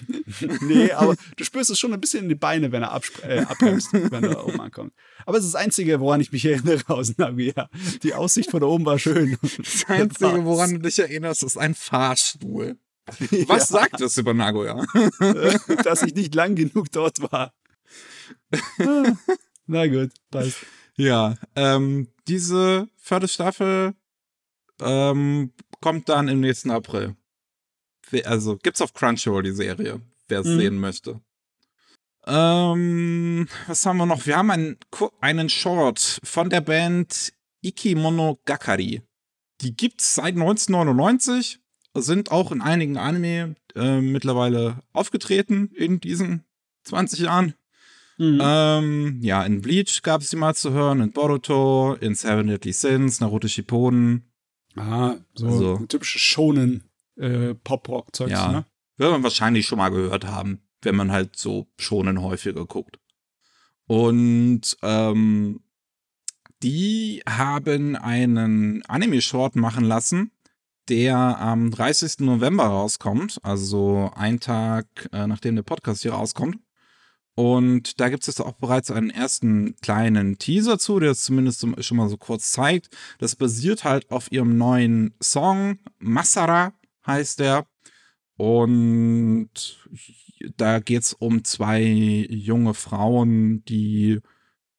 [0.61, 3.39] nee, aber du spürst es schon ein bisschen in die Beine, wenn er absp- äh,
[3.41, 4.93] abbremst, wenn er oben ankommt.
[5.25, 7.69] Aber es ist das Einzige, woran ich mich erinnere aus Nagoya.
[8.03, 9.37] Die Aussicht von da oben war schön.
[9.57, 12.77] Das Einzige, woran du dich erinnerst, ist ein Fahrstuhl.
[13.47, 14.85] Was Ja, sagt das über Nagoya?
[15.83, 17.53] dass ich nicht lang genug dort war.
[19.67, 20.57] Na gut, passt.
[20.95, 23.93] Ja, ähm, diese vierte Staffel
[24.81, 27.15] ähm, kommt dann im nächsten April.
[28.21, 30.58] Also gibt's auf Crunchyroll die Serie, wer es Mhm.
[30.60, 31.19] sehen möchte.
[32.26, 34.26] Ähm, was haben wir noch?
[34.26, 34.78] Wir haben einen,
[35.19, 39.02] einen Short von der Band Ikimono-Gakari.
[39.62, 41.60] Die gibt's seit 1999,
[41.95, 46.43] sind auch in einigen Anime äh, mittlerweile aufgetreten in diesen
[46.86, 47.54] 20 Jahren.
[48.17, 48.39] Mhm.
[48.41, 52.71] Ähm, ja, in Bleach gab es die mal zu hören, in Boruto, in Seven Deadly
[52.73, 54.32] Sins, Naruto Shippuden.
[54.76, 56.84] ah, so also- ein typisches Shonen
[57.17, 58.52] äh, Pop-Rock-Zeugs, Ja.
[58.52, 58.65] ne?
[58.97, 62.99] Wird man wahrscheinlich schon mal gehört haben, wenn man halt so schonen häufiger guckt.
[63.88, 65.62] Und ähm,
[66.62, 70.32] die haben einen Anime-Short machen lassen,
[70.89, 72.19] der am 30.
[72.19, 76.58] November rauskommt, also ein Tag, äh, nachdem der Podcast hier rauskommt.
[77.36, 81.65] Und da gibt es jetzt auch bereits einen ersten kleinen Teaser zu, der es zumindest
[81.84, 82.89] schon mal so kurz zeigt.
[83.17, 86.73] Das basiert halt auf ihrem neuen Song Masara
[87.05, 87.65] heißt der.
[88.37, 89.49] Und
[90.57, 94.19] da geht es um zwei junge Frauen, die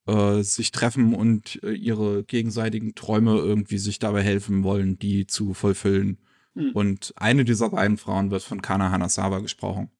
[0.06, 5.54] äh, sich treffen und äh, ihre gegenseitigen Träume irgendwie sich dabei helfen wollen, die zu
[5.54, 6.18] vollfüllen.
[6.54, 6.72] Hm.
[6.74, 9.90] Und eine dieser beiden Frauen wird von Kana Hanasawa gesprochen.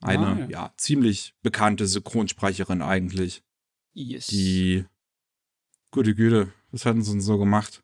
[0.00, 0.48] Eine, Ah, ja.
[0.48, 0.74] ja.
[0.76, 3.42] ziemlich bekannte Synchronsprecherin eigentlich.
[3.94, 4.26] Yes.
[4.28, 4.84] Die,
[5.90, 7.82] gute Güte, was hatten sie denn so gemacht?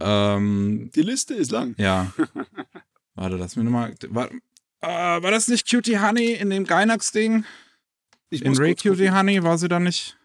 [0.00, 1.74] Ähm, Die Liste ist lang.
[1.78, 2.12] ja.
[3.14, 3.94] Warte, lass mir nochmal.
[4.08, 4.30] War,
[4.80, 7.44] äh, war das nicht Cutie Honey in dem Gainax-Ding?
[8.30, 9.16] In Ray Cutie gucken.
[9.16, 10.16] Honey war sie da nicht?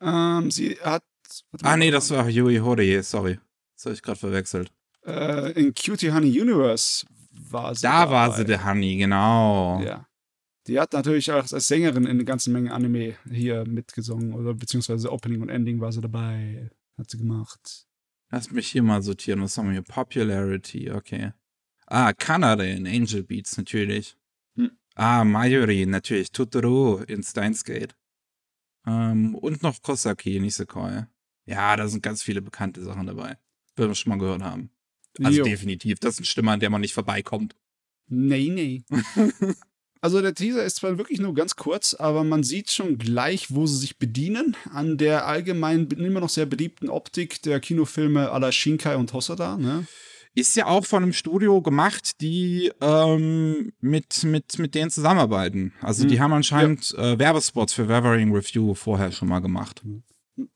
[0.00, 1.02] Ähm, sie hat.
[1.62, 3.38] Ah, nee, das war Yui Horie, sorry.
[3.74, 4.70] Das habe ich gerade verwechselt.
[5.04, 7.82] Äh, in Cutie Honey Universe war sie.
[7.82, 8.38] Da war dabei.
[8.38, 9.80] sie, der Honey, genau.
[9.82, 10.06] Ja.
[10.66, 15.12] Die hat natürlich auch als Sängerin in einer ganzen Menge Anime hier mitgesungen oder beziehungsweise
[15.12, 16.70] Opening und Ending war sie dabei.
[16.98, 17.86] Hat sie gemacht.
[18.30, 19.42] Lass mich hier mal sortieren.
[19.42, 19.82] Was haben wir hier?
[19.82, 21.32] Popularity, okay.
[21.86, 24.16] Ah, Kanada in Angel Beats, natürlich.
[24.56, 24.72] Hm.
[24.94, 26.32] Ah, Mayuri, natürlich.
[26.32, 27.94] Totoro in Steins Gate.
[28.86, 31.04] Ähm, und noch Kosaki, Nisekoi.
[31.46, 33.36] Ja, da sind ganz viele bekannte Sachen dabei.
[33.76, 34.70] Werden wir schon mal gehört haben.
[35.22, 35.44] Also Jo.
[35.44, 35.98] definitiv.
[36.00, 37.54] Das ist eine Stimme, an der man nicht vorbeikommt.
[38.08, 38.84] Nee, nee.
[40.00, 43.66] also der Teaser ist zwar wirklich nur ganz kurz, aber man sieht schon gleich, wo
[43.66, 44.56] sie sich bedienen.
[44.72, 49.56] An der allgemein immer noch sehr beliebten Optik der Kinofilme à la Shinkai und Hosoda.
[49.56, 49.86] Ne?
[50.36, 55.72] Ist ja auch von einem Studio gemacht, die ähm, mit, mit, mit denen zusammenarbeiten.
[55.80, 56.20] Also die Hm.
[56.24, 59.82] haben anscheinend äh, Werbespots für Weathering Review vorher schon mal gemacht.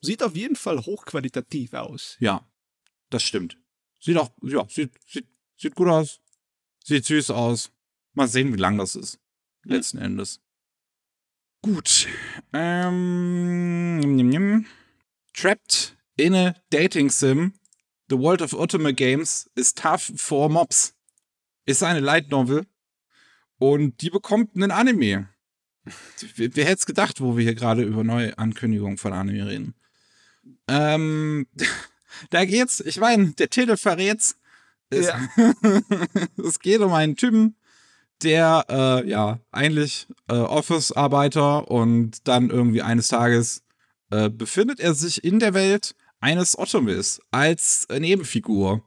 [0.03, 2.19] Sieht auf jeden Fall hochqualitativ aus.
[2.21, 2.47] Ja,
[3.09, 3.57] das stimmt.
[3.99, 6.21] Sieht auch, ja, sieht, sieht, sieht gut aus.
[6.85, 7.73] Sieht süß aus.
[8.12, 9.19] Mal sehen, wie lang das ist.
[9.64, 10.40] Letzten Endes.
[11.62, 12.07] Gut.
[12.53, 14.66] Ähm, nimm, nimm.
[15.33, 17.55] Trapped in a Dating Sim.
[18.11, 20.94] The World of Ultimate Games is tough for mobs.
[21.64, 22.66] Ist eine Light Novel.
[23.59, 25.29] Und die bekommt einen Anime.
[26.35, 29.75] Wer, wer hätte es gedacht, wo wir hier gerade über neue Ankündigungen von Anime reden?
[30.66, 31.46] Ähm,
[32.31, 34.37] da geht's, ich meine, der Titel verrät's.
[34.90, 35.20] Es, Ja.
[36.44, 37.55] es geht um einen Typen,
[38.25, 43.62] der, äh, ja, eigentlich äh, Office-Arbeiter und dann irgendwie eines Tages
[44.11, 48.85] äh, befindet er sich in der Welt eines Ottomis als Nebenfigur.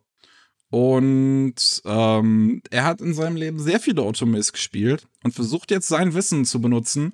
[0.69, 6.15] Und ähm, er hat in seinem Leben sehr viele Ottomis gespielt und versucht jetzt sein
[6.15, 7.13] Wissen zu benutzen,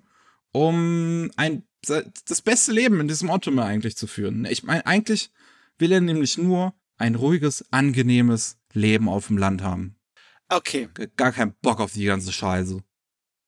[0.53, 4.45] um ein, das beste Leben in diesem Ottomi eigentlich zu führen.
[4.45, 5.31] Ich meine, eigentlich
[5.77, 9.97] will er nämlich nur ein ruhiges, angenehmes Leben auf dem Land haben.
[10.49, 12.81] Okay, Gar keinen Bock auf die ganze Scheiße.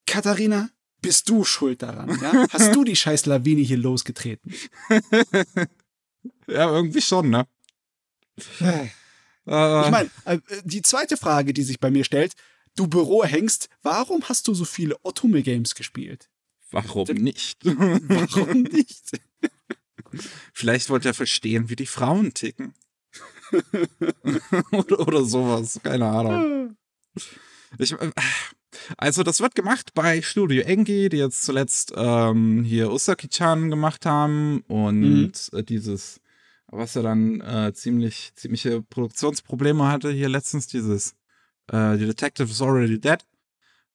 [0.05, 0.69] Katharina,
[1.01, 2.19] bist du schuld daran?
[2.21, 2.47] Ja?
[2.51, 4.53] Hast du die scheiß Lawine hier losgetreten?
[6.47, 7.47] Ja, irgendwie schon, ne?
[8.59, 8.85] Äh,
[9.45, 12.33] Ich meine, äh, die zweite Frage, die sich bei mir stellt,
[12.75, 16.29] du Bürohengst, warum hast du so viele Otome-Games gespielt?
[16.71, 17.59] warum nicht?
[17.65, 19.19] Warum nicht?
[20.53, 22.73] Vielleicht wollte er verstehen, wie die Frauen ticken.
[24.71, 26.77] oder, oder sowas, keine Ahnung.
[27.77, 28.11] Ich, äh,
[28.97, 34.63] also, das wird gemacht bei Studio Engi, die jetzt zuletzt ähm, hier Usaki-chan gemacht haben
[34.67, 36.21] und äh, dieses,
[36.67, 41.15] was er dann äh, ziemlich, ziemliche Produktionsprobleme hatte hier letztens, dieses
[41.71, 43.19] äh, The Detective is Already Dead.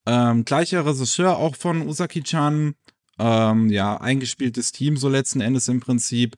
[0.06, 2.74] Ähm, gleicher Regisseur auch von Usaki-chan.
[3.18, 6.36] Ähm, ja, eingespieltes Team so letzten Endes im Prinzip.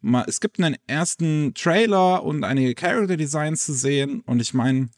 [0.00, 4.88] Ma- Es gibt einen ersten Trailer und einige Character Designs zu sehen und ich meine,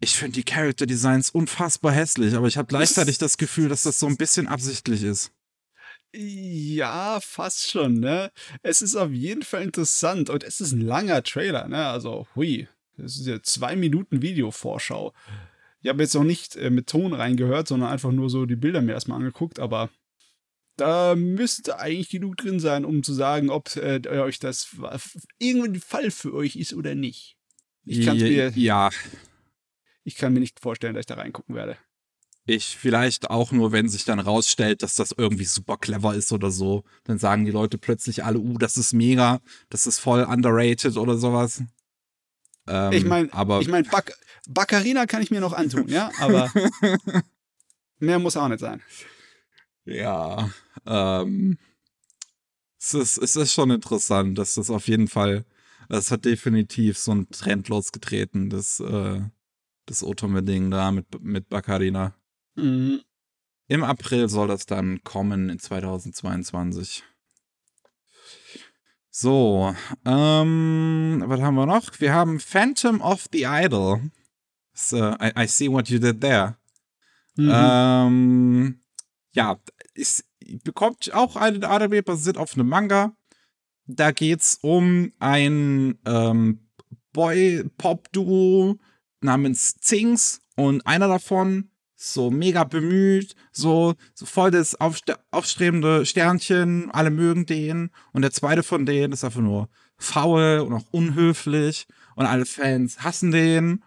[0.00, 3.98] ich finde die Character Designs unfassbar hässlich, aber ich habe gleichzeitig das Gefühl, dass das
[3.98, 5.30] so ein bisschen absichtlich ist.
[6.12, 8.32] Ja, fast schon, ne?
[8.62, 11.86] Es ist auf jeden Fall interessant und es ist ein langer Trailer, ne?
[11.86, 15.12] Also, hui, das ist ja zwei Minuten Videovorschau.
[15.82, 18.82] Ich habe jetzt noch nicht äh, mit Ton reingehört, sondern einfach nur so die Bilder
[18.82, 19.90] mir erstmal angeguckt, aber
[20.76, 24.76] da müsste eigentlich genug drin sein, um zu sagen, ob äh, euch das
[25.38, 27.36] irgendwie ein Fall für euch ist oder nicht.
[27.84, 28.90] Ich kann's mir, ja,
[30.04, 31.76] ich kann mir nicht vorstellen, dass ich da reingucken werde.
[32.46, 36.50] ich vielleicht auch nur, wenn sich dann rausstellt, dass das irgendwie super clever ist oder
[36.50, 36.82] so.
[37.04, 41.16] Dann sagen die Leute plötzlich alle, uh, das ist mega, das ist voll underrated oder
[41.16, 41.62] sowas.
[42.66, 43.28] Ähm, Ich meine,
[43.60, 44.12] ich mein, Bac
[44.48, 46.50] Baccarina kann ich mir noch antun, ja, aber
[47.98, 48.82] mehr muss auch nicht sein.
[49.84, 50.50] Ja,
[50.86, 51.58] ähm,
[52.80, 55.44] es ist, es ist schon interessant, dass das auf jeden Fall,
[55.88, 59.20] das hat definitiv so einen Trend losgetreten, das, äh,
[59.90, 62.14] das Otome-Ding da mit, mit Baccarina.
[62.54, 63.00] Mhm.
[63.66, 67.02] Im April soll das dann kommen in 2022.
[69.10, 69.74] So,
[70.04, 72.00] ähm, was haben wir noch?
[72.00, 74.10] Wir haben Phantom of the Idol.
[74.72, 76.56] So, I, I see what you did there.
[77.36, 77.50] Mhm.
[77.52, 78.80] Ähm,
[79.32, 79.58] ja,
[79.94, 80.24] es
[80.62, 83.16] bekommt auch eine Anime basiert auf einem Manga.
[83.86, 86.70] Da geht's um ein ähm,
[87.12, 88.78] Boy-Pop-Duo
[89.20, 96.90] namens Zings und einer davon so mega bemüht, so, so voll das aufste aufstrebende Sternchen,
[96.90, 101.86] alle mögen den und der zweite von denen ist einfach nur faul und auch unhöflich
[102.14, 103.84] und alle Fans hassen den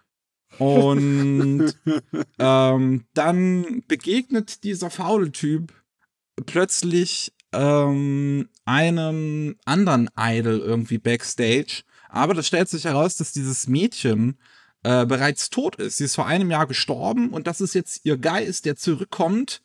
[0.58, 1.74] und
[2.38, 5.72] ähm, dann begegnet dieser faule Typ
[6.46, 11.82] plötzlich ähm, einem anderen Idol irgendwie backstage.
[12.08, 14.38] Aber das stellt sich heraus, dass dieses Mädchen
[14.84, 15.96] äh, bereits tot ist.
[15.96, 19.62] Sie ist vor einem Jahr gestorben und das ist jetzt ihr Geist, der zurückkommt,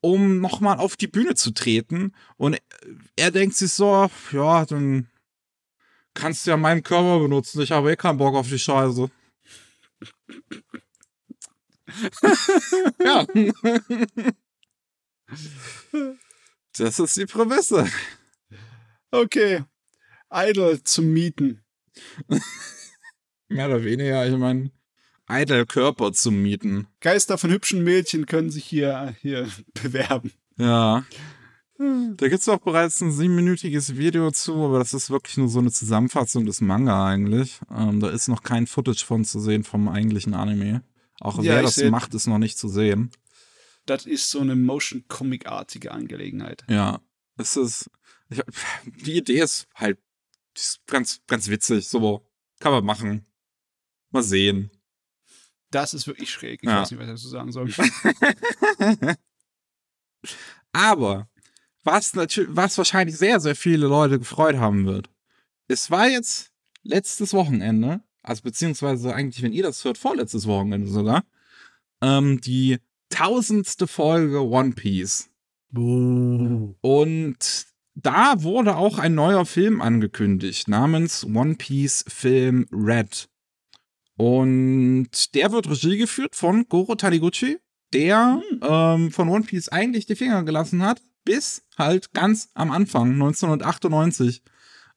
[0.00, 2.14] um nochmal auf die Bühne zu treten.
[2.36, 2.58] Und
[3.16, 5.08] er denkt sich so, ja, dann
[6.14, 7.60] kannst du ja meinen Körper benutzen.
[7.62, 9.08] Ich habe eh keinen Bock auf die Scheiße.
[13.04, 13.26] ja.
[16.76, 17.88] Das ist die Prämisse.
[19.12, 19.64] Okay.
[20.32, 21.62] Idol zum Mieten.
[23.50, 24.70] Mehr oder weniger, ich meine,
[25.28, 26.86] Idol-Körper zu mieten.
[27.00, 29.48] Geister von hübschen Mädchen können sich hier, hier
[29.82, 30.32] bewerben.
[30.56, 31.04] Ja.
[31.78, 35.60] Da gibt es auch bereits ein siebenminütiges Video zu, aber das ist wirklich nur so
[35.60, 37.58] eine Zusammenfassung des Manga eigentlich.
[37.74, 40.82] Ähm, da ist noch kein Footage von zu sehen vom eigentlichen Anime.
[41.20, 43.10] Auch Ja, wer das seh- macht, ist noch nicht zu sehen.
[43.86, 46.64] Das ist so eine Motion-Comic-artige Angelegenheit.
[46.68, 47.00] Ja,
[47.38, 47.90] es ist.
[48.28, 48.42] Ich,
[49.06, 49.98] die Idee ist halt
[50.54, 51.88] ist ganz, ganz witzig.
[51.88, 52.26] So
[52.60, 53.24] kann man machen.
[54.10, 54.70] Mal sehen.
[55.70, 56.60] Das ist wirklich schräg.
[56.62, 56.80] Ich Ja.
[56.82, 57.68] weiß nicht, was ich dazu sagen soll.
[60.72, 61.28] Aber
[61.84, 65.08] was natürlich, was wahrscheinlich sehr, sehr viele Leute gefreut haben wird.
[65.68, 66.50] Es war jetzt
[66.82, 71.24] letztes Wochenende, also beziehungsweise eigentlich, wenn ihr das hört, vorletztes Wochenende sogar,
[72.02, 75.30] ähm, die tausendste Folge One Piece.
[75.72, 77.38] Und
[77.94, 83.29] da wurde auch ein neuer Film angekündigt, namens One Piece Film Red.
[84.20, 87.56] Und der wird Regie geführt von Goro Taniguchi,
[87.94, 93.12] der ähm, von One Piece eigentlich die Finger gelassen hat, bis halt ganz am Anfang,
[93.12, 94.42] 1998,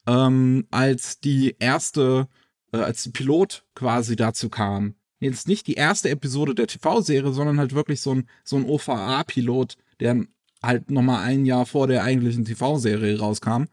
[0.07, 2.27] ähm, als die erste,
[2.73, 4.95] äh, als die Pilot quasi dazu kam.
[5.21, 9.77] Jetzt nicht die erste Episode der TV-Serie, sondern halt wirklich so ein, so ein OVA-Pilot,
[10.01, 10.25] der
[10.61, 13.67] halt nochmal ein Jahr vor der eigentlichen TV-Serie rauskam.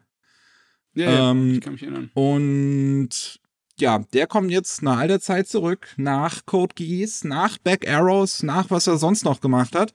[0.93, 2.09] Ja, ja, Ähm, ich kann mich erinnern.
[2.13, 3.40] Und
[3.81, 8.43] ja, der kommt jetzt nach all der Zeit zurück, nach Code Geass, nach Back Arrows,
[8.43, 9.93] nach was er sonst noch gemacht hat.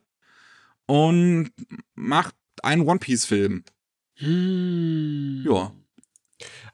[0.87, 1.51] Und
[1.95, 3.65] macht einen One Piece-Film.
[4.17, 5.45] Hm.
[5.47, 5.75] Ja.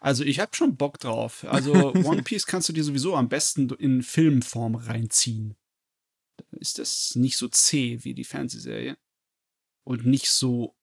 [0.01, 1.45] Also ich habe schon Bock drauf.
[1.49, 5.57] Also One Piece kannst du dir sowieso am besten in Filmform reinziehen.
[6.37, 8.97] Dann ist das nicht so zäh wie die Fernsehserie.
[9.85, 10.77] Und nicht so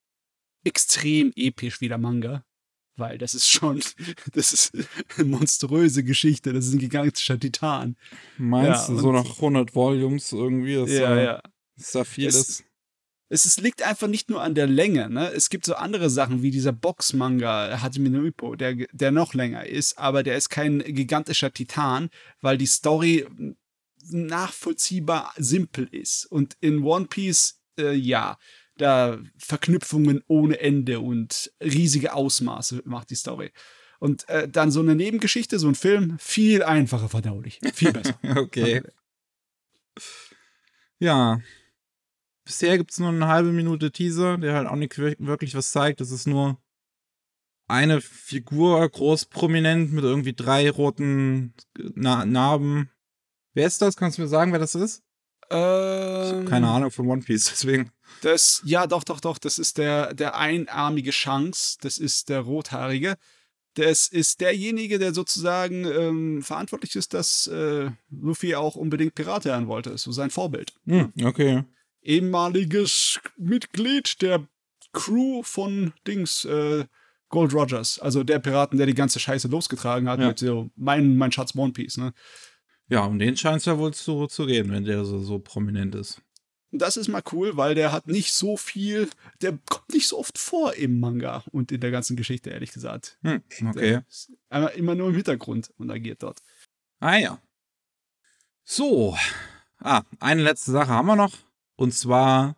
[0.64, 2.46] extrem episch wie der Manga.
[3.00, 3.82] Weil das ist schon,
[4.34, 4.72] das ist
[5.18, 6.54] eine monströse Geschichte.
[6.54, 7.96] Das ist ein gigantischer Titan.
[8.38, 11.42] Meinst Ja, du, so nach 100 Volumes irgendwie, dass, ja, da, ja.
[11.78, 12.64] dass da viel Das- ist?
[13.32, 15.08] Es ist, liegt einfach nicht nur an der Länge.
[15.08, 15.32] Ne?
[15.32, 19.68] Es gibt so andere Sachen wie dieser Box-Manga Hajime no Ippo, der, der noch länger
[19.68, 22.10] ist, aber der ist kein gigantischer Titan,
[22.42, 23.28] weil die Story
[24.10, 26.26] nachvollziehbar simpel ist.
[26.26, 28.38] Und in One Piece, äh, ja,
[28.80, 33.52] da Verknüpfungen ohne Ende und riesige Ausmaße macht die Story.
[34.00, 37.60] Und äh, dann so eine Nebengeschichte, so ein Film, viel einfacher verdaulich.
[37.74, 38.18] Viel besser.
[38.38, 38.82] Okay.
[41.00, 41.40] Ja.
[42.46, 45.72] Bisher gibt es nur eine halbe Minute Teaser, der halt auch nicht wir- wirklich was
[45.72, 46.02] zeigt.
[46.02, 46.58] Das ist nur
[47.68, 51.54] eine Figur, groß prominent, mit irgendwie drei roten
[51.96, 52.90] Na Narben.
[53.54, 53.96] Wer ist das?
[53.96, 55.04] Kannst du mir sagen, wer das ist?
[55.52, 57.92] Ähm, keine Ahnung von One Piece, deswegen.
[58.22, 59.38] Das, ja, doch, doch, doch.
[59.38, 61.78] Das ist der, der einarmige Shanks.
[61.82, 63.16] Das ist der Rothaarige.
[63.76, 69.68] Das ist derjenige, der sozusagen ähm, verantwortlich ist, dass äh, Luffy auch unbedingt Pirat werden
[69.68, 69.92] wollte.
[69.92, 70.74] Ist so sein Vorbild.
[70.86, 71.64] Hm, okay.
[72.02, 74.48] Ehemaliges Mitglied der
[74.92, 76.86] Crew von Dings, äh,
[77.30, 78.00] Gold Rogers.
[78.00, 80.30] Also der Piraten, der die ganze Scheiße losgetragen hat Ja.
[80.30, 82.14] mit so mein, mein Schatz One Piece, ne?
[82.90, 85.96] Ja, um den scheint es ja wohl zu, zu gehen, wenn der so, so prominent
[85.96, 86.22] ist.
[86.72, 89.10] Das ist mal cool, weil der hat nicht so viel,
[89.42, 93.18] der kommt nicht so oft vor im Manga und in der ganzen Geschichte, ehrlich gesagt.
[93.24, 94.02] Hm, okay.
[94.50, 96.40] Einmal immer nur im Hintergrund und agiert dort.
[97.00, 97.42] Ah ja.
[98.64, 99.18] So.
[99.80, 101.34] Ah, eine letzte Sache haben wir noch.
[101.76, 102.56] Und zwar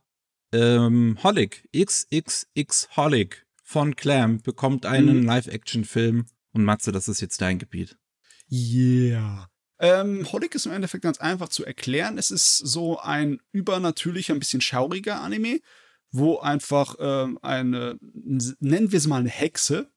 [0.52, 5.26] ähm, Holic, XXX Holic von Clam bekommt einen Mhm.
[5.26, 6.26] Live-Action-Film.
[6.54, 7.98] Und Matze, das ist jetzt dein Gebiet.
[8.52, 9.48] Yeah.
[9.82, 12.20] Ähm, Holic ist im Endeffekt ganz einfach zu erklären.
[12.20, 15.60] Es ist so ein übernatürlicher, ein bisschen schauriger Anime,
[16.12, 19.90] wo einfach ähm, eine, nennen wir es mal eine Hexe,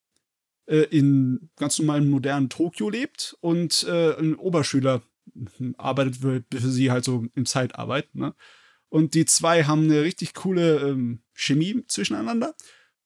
[0.67, 5.03] äh, in ganz normalen modernen Tokio lebt und äh, ein Oberschüler
[5.77, 8.15] arbeitet für, für sie halt so in Zeitarbeit.
[8.15, 8.35] Ne?
[8.89, 12.55] Und die zwei haben eine richtig coole ähm, Chemie zwischeneinander.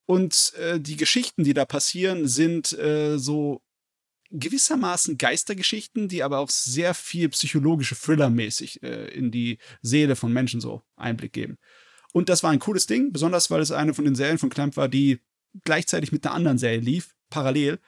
[0.07, 3.63] Und äh, die Geschichten, die da passieren, sind äh, so
[4.31, 10.61] gewissermaßen Geistergeschichten, die aber auch sehr viel psychologische Thriller-mäßig äh, in die Seele von Menschen
[10.61, 11.59] so Einblick geben.
[12.13, 14.77] Und das war ein cooles Ding, besonders weil es eine von den Serien von Clamp
[14.77, 15.21] war, die
[15.65, 17.79] gleichzeitig mit einer anderen Serie lief, parallel,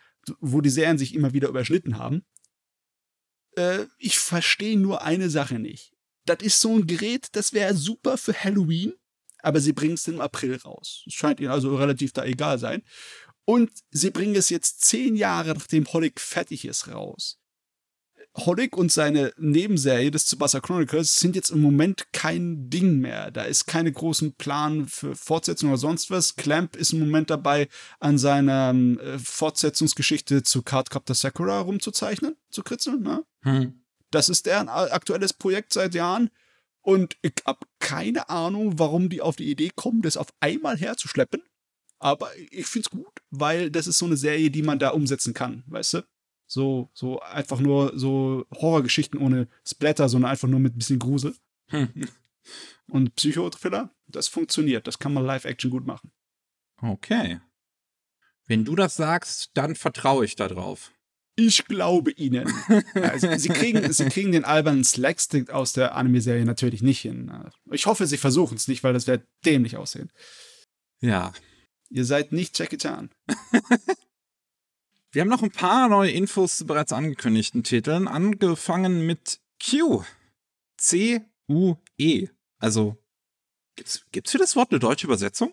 [0.40, 2.24] wo die Serien sich immer wieder überschnitten haben.
[3.56, 5.94] Äh, ich verstehe nur eine Sache nicht.
[6.26, 8.94] Das ist so ein Gerät, das wäre super für Halloween,
[9.38, 11.04] aber sie bringen es im April raus.
[11.06, 12.82] Es scheint ihnen also relativ da egal sein.
[13.44, 17.40] Und sie bringen es jetzt zehn Jahre, nachdem Holic fertig ist, raus.
[18.36, 23.30] Holic und seine Nebenserie des Tsubasa Chronicles sind jetzt im Moment kein Ding mehr.
[23.32, 26.36] Da ist keine großen Plan für Fortsetzung oder sonst was.
[26.36, 27.68] Clamp ist im Moment dabei,
[27.98, 33.02] an seiner äh, Fortsetzungsgeschichte zu Cardcaptor Sakura rumzuzeichnen, zu kritzeln.
[33.02, 33.24] Ne?
[33.42, 33.82] Hm.
[34.12, 36.30] Das ist deren aktuelles Projekt seit Jahren.
[36.82, 41.42] Und ich habe keine Ahnung, warum die auf die Idee kommen, das auf einmal herzuschleppen.
[42.00, 45.34] Aber ich finde es gut, weil das ist so eine Serie, die man da umsetzen
[45.34, 46.02] kann, weißt du?
[46.46, 51.36] So, so einfach nur so Horrorgeschichten ohne Splatter, sondern einfach nur mit ein bisschen Grusel.
[52.88, 54.86] Und Psychothriller, das funktioniert.
[54.86, 56.10] Das kann man Live-Action gut machen.
[56.82, 57.40] Okay.
[58.46, 60.90] Wenn du das sagst, dann vertraue ich darauf.
[61.36, 62.52] Ich glaube Ihnen.
[62.94, 67.32] also, sie, kriegen, sie kriegen den albernen Slackstick aus der Anime-Serie natürlich nicht hin.
[67.70, 70.10] Ich hoffe, sie versuchen es nicht, weil das wäre dämlich aussehen.
[71.00, 71.32] Ja,
[71.90, 73.10] Ihr seid nicht Jackie Chan.
[75.12, 80.04] Wir haben noch ein paar neue Infos zu bereits angekündigten Titeln, angefangen mit Q.
[80.76, 82.28] C-U-E.
[82.58, 82.96] Also,
[83.74, 85.52] gibt's, gibt's für das Wort eine deutsche Übersetzung?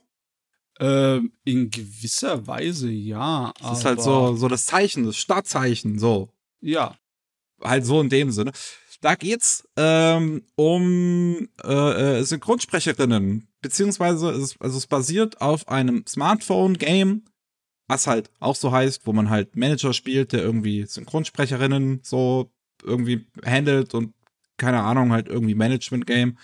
[0.79, 3.51] Ähm, in gewisser Weise ja.
[3.59, 6.31] Das ist halt so, so das Zeichen, das Startzeichen, so.
[6.61, 6.95] Ja.
[7.59, 8.51] Halt so in dem Sinne.
[9.01, 17.23] Da geht's ähm, um äh, äh, Synchronsprecherinnen, beziehungsweise es, also es basiert auf einem Smartphone-Game,
[17.87, 22.51] was halt auch so heißt, wo man halt Manager spielt, der irgendwie Synchronsprecherinnen so
[22.83, 24.13] irgendwie handelt und
[24.57, 26.37] keine Ahnung, halt irgendwie Management-Game.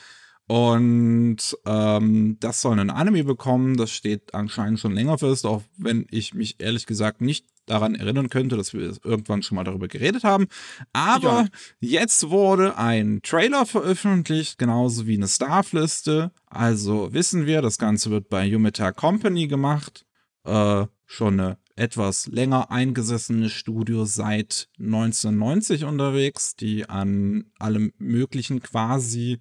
[0.48, 3.78] Und ähm, das soll einen Anime bekommen.
[3.78, 8.30] Das steht anscheinend schon länger fest, auch wenn ich mich ehrlich gesagt nicht daran erinnern
[8.30, 10.48] könnte, dass wir irgendwann schon mal darüber geredet haben.
[10.92, 11.48] Aber
[11.80, 12.00] ja.
[12.02, 16.32] jetzt wurde ein Trailer veröffentlicht, genauso wie eine Staffliste.
[16.48, 20.06] Also wissen wir, das Ganze wird bei Yumeta Company gemacht.
[20.44, 29.40] Äh, schon eine etwas länger eingesessene Studio seit 1990 unterwegs, die an allem Möglichen quasi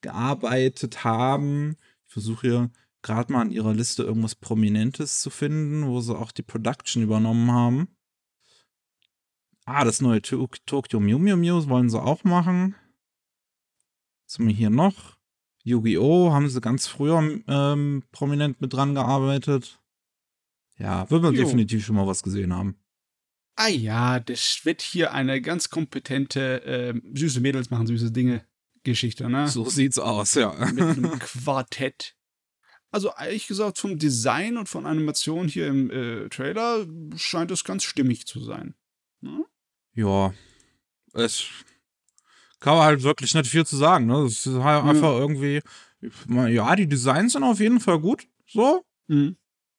[0.00, 1.76] gearbeitet haben.
[2.06, 2.70] Ich versuche hier
[3.04, 7.52] gerade mal in ihrer Liste irgendwas Prominentes zu finden, wo sie auch die Production übernommen
[7.52, 7.88] haben.
[9.66, 12.74] Ah, das neue Tokyo Mew Mew Mew wollen sie auch machen.
[14.26, 15.16] Was haben wir hier noch?
[15.62, 16.32] Yu-Gi-Oh!
[16.32, 19.80] haben sie ganz früher ähm, prominent mit dran gearbeitet.
[20.76, 21.42] Ja, wird man jo.
[21.42, 22.76] definitiv schon mal was gesehen haben.
[23.56, 28.44] Ah ja, das wird hier eine ganz kompetente äh, süße Mädels machen süße Dinge
[28.82, 29.48] Geschichte, ne?
[29.48, 30.52] So sieht's aus, ja.
[30.72, 32.13] Mit einem Quartett.
[32.94, 36.86] Also ehrlich gesagt, vom Design und von Animation hier im äh, Trailer
[37.16, 38.76] scheint es ganz stimmig zu sein.
[39.20, 39.44] Hm?
[39.94, 40.32] Ja,
[41.12, 41.44] es
[42.60, 44.06] kann man halt wirklich nicht viel zu sagen.
[44.06, 44.18] Ne?
[44.18, 45.18] Es ist halt einfach ja.
[45.18, 45.60] irgendwie,
[46.52, 48.84] ja, die Designs sind auf jeden Fall gut, so.
[49.08, 49.38] Mhm.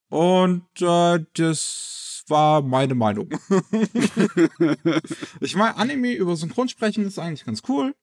[0.09, 3.29] Und äh, das war meine Meinung.
[5.39, 7.95] ich meine, Anime über Synchronsprechen ist eigentlich ganz cool.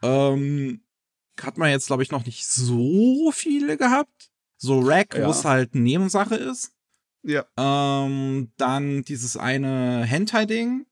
[0.00, 0.80] Ähm,
[1.38, 4.27] hat man jetzt, glaube ich, noch nicht so viele gehabt.
[4.58, 5.26] So Rack, ja.
[5.26, 6.72] wo es halt Nebensache ist.
[7.22, 7.46] Ja.
[7.56, 10.86] Ähm, dann dieses eine Hentai-Ding.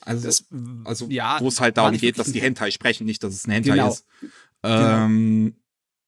[0.00, 0.46] Also, das,
[0.84, 3.52] also ja, wo es halt darum geht, dass die Hentai sprechen, nicht, dass es ein
[3.52, 3.90] Hentai genau.
[3.90, 4.04] ist.
[4.20, 5.04] Genau.
[5.04, 5.54] Ähm,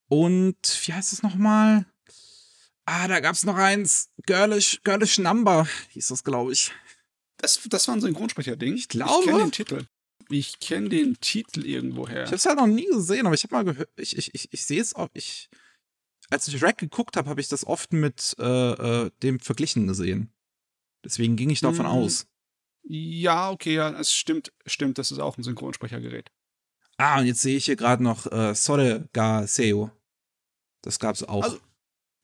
[0.09, 0.23] genau.
[0.23, 1.87] Und wie heißt es nochmal?
[2.87, 4.11] Ah, da gab's noch eins.
[4.27, 6.73] Girlish, Girlish Number hieß das, glaube ich.
[7.39, 8.75] Das, das war ein Synchronsprecher-Ding.
[8.75, 9.13] Ich glaube.
[9.21, 9.87] Ich kenne den Titel.
[10.31, 12.23] Ich kenne den Titel irgendwoher.
[12.23, 14.53] Ich habe es halt noch nie gesehen, aber ich habe mal gehört, ich, ich, ich,
[14.53, 15.49] ich sehe es auch, ich,
[16.35, 18.45] als ich Rack geguckt habe, habe ich das oft mit äh,
[19.05, 20.33] äh, dem verglichen gesehen.
[21.05, 21.93] Deswegen ging ich davon hm.
[21.93, 22.27] aus.
[22.83, 26.31] Ja, okay, ja, es stimmt, stimmt, das ist auch ein Synchronsprechergerät.
[26.99, 29.91] Ah, und jetzt sehe ich hier gerade noch äh, Sore ga Seo.
[30.83, 31.43] Das gab's auch.
[31.43, 31.59] Also,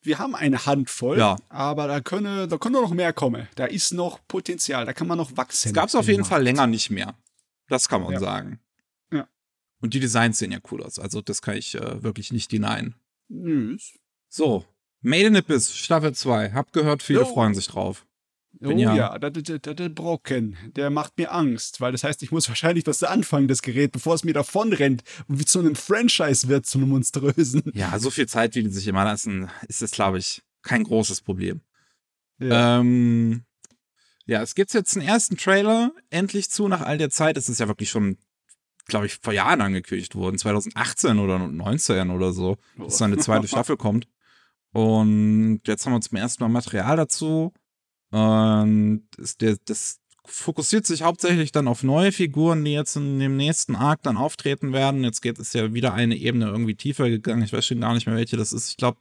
[0.02, 1.36] wir haben eine Handvoll, ja.
[1.48, 3.48] aber da können, da können noch mehr kommen.
[3.56, 5.68] Da ist noch Potenzial, da kann man noch wachsen.
[5.68, 7.18] Es gab es auf jeden Fall länger nicht mehr.
[7.68, 8.20] Das kann man ja.
[8.20, 8.61] sagen.
[9.80, 10.98] Und die Designs sehen ja cool aus.
[10.98, 12.94] Also das kann ich äh, wirklich nicht denyen.
[13.28, 13.98] Nüs.
[14.31, 14.64] So,
[15.03, 16.53] Made in Abyss, Staffel 2.
[16.53, 17.26] Hab gehört, viele Jo.
[17.26, 18.07] freuen sich drauf.
[18.62, 22.05] Oh Bin ja- ja, der, der, der, der Brocken, der macht mir Angst, weil das
[22.05, 25.45] heißt, ich muss wahrscheinlich was anfangen, das Gerät, bevor es mir davon rennt und wie
[25.45, 27.62] zu einem Franchise wird, zu einem monströsen.
[27.74, 31.22] Ja, so viel Zeit, wie die sich immer lassen, ist das, glaube ich, kein großes
[31.22, 31.61] Problem.
[32.39, 32.81] Ja.
[32.81, 33.45] Ähm,
[34.26, 37.37] ja, es gibt jetzt einen ersten Trailer, endlich zu, nach all der Zeit.
[37.37, 38.18] Es ist ja wirklich schon,
[38.87, 43.49] glaube ich, vor Jahren angekündigt worden, 2018 oder 19 oder so, dass dann eine zweite
[43.49, 44.07] Staffel kommt.
[44.73, 47.53] Und jetzt haben wir zum ersten Mal Material dazu.
[48.11, 53.37] Und das, der, das fokussiert sich hauptsächlich dann auf neue Figuren, die jetzt in dem
[53.37, 55.05] nächsten Arc dann auftreten werden.
[55.05, 57.43] Jetzt geht es ja wieder eine Ebene irgendwie tiefer gegangen.
[57.43, 58.71] Ich weiß schon gar nicht mehr, welche das ist.
[58.71, 58.99] Ich glaube,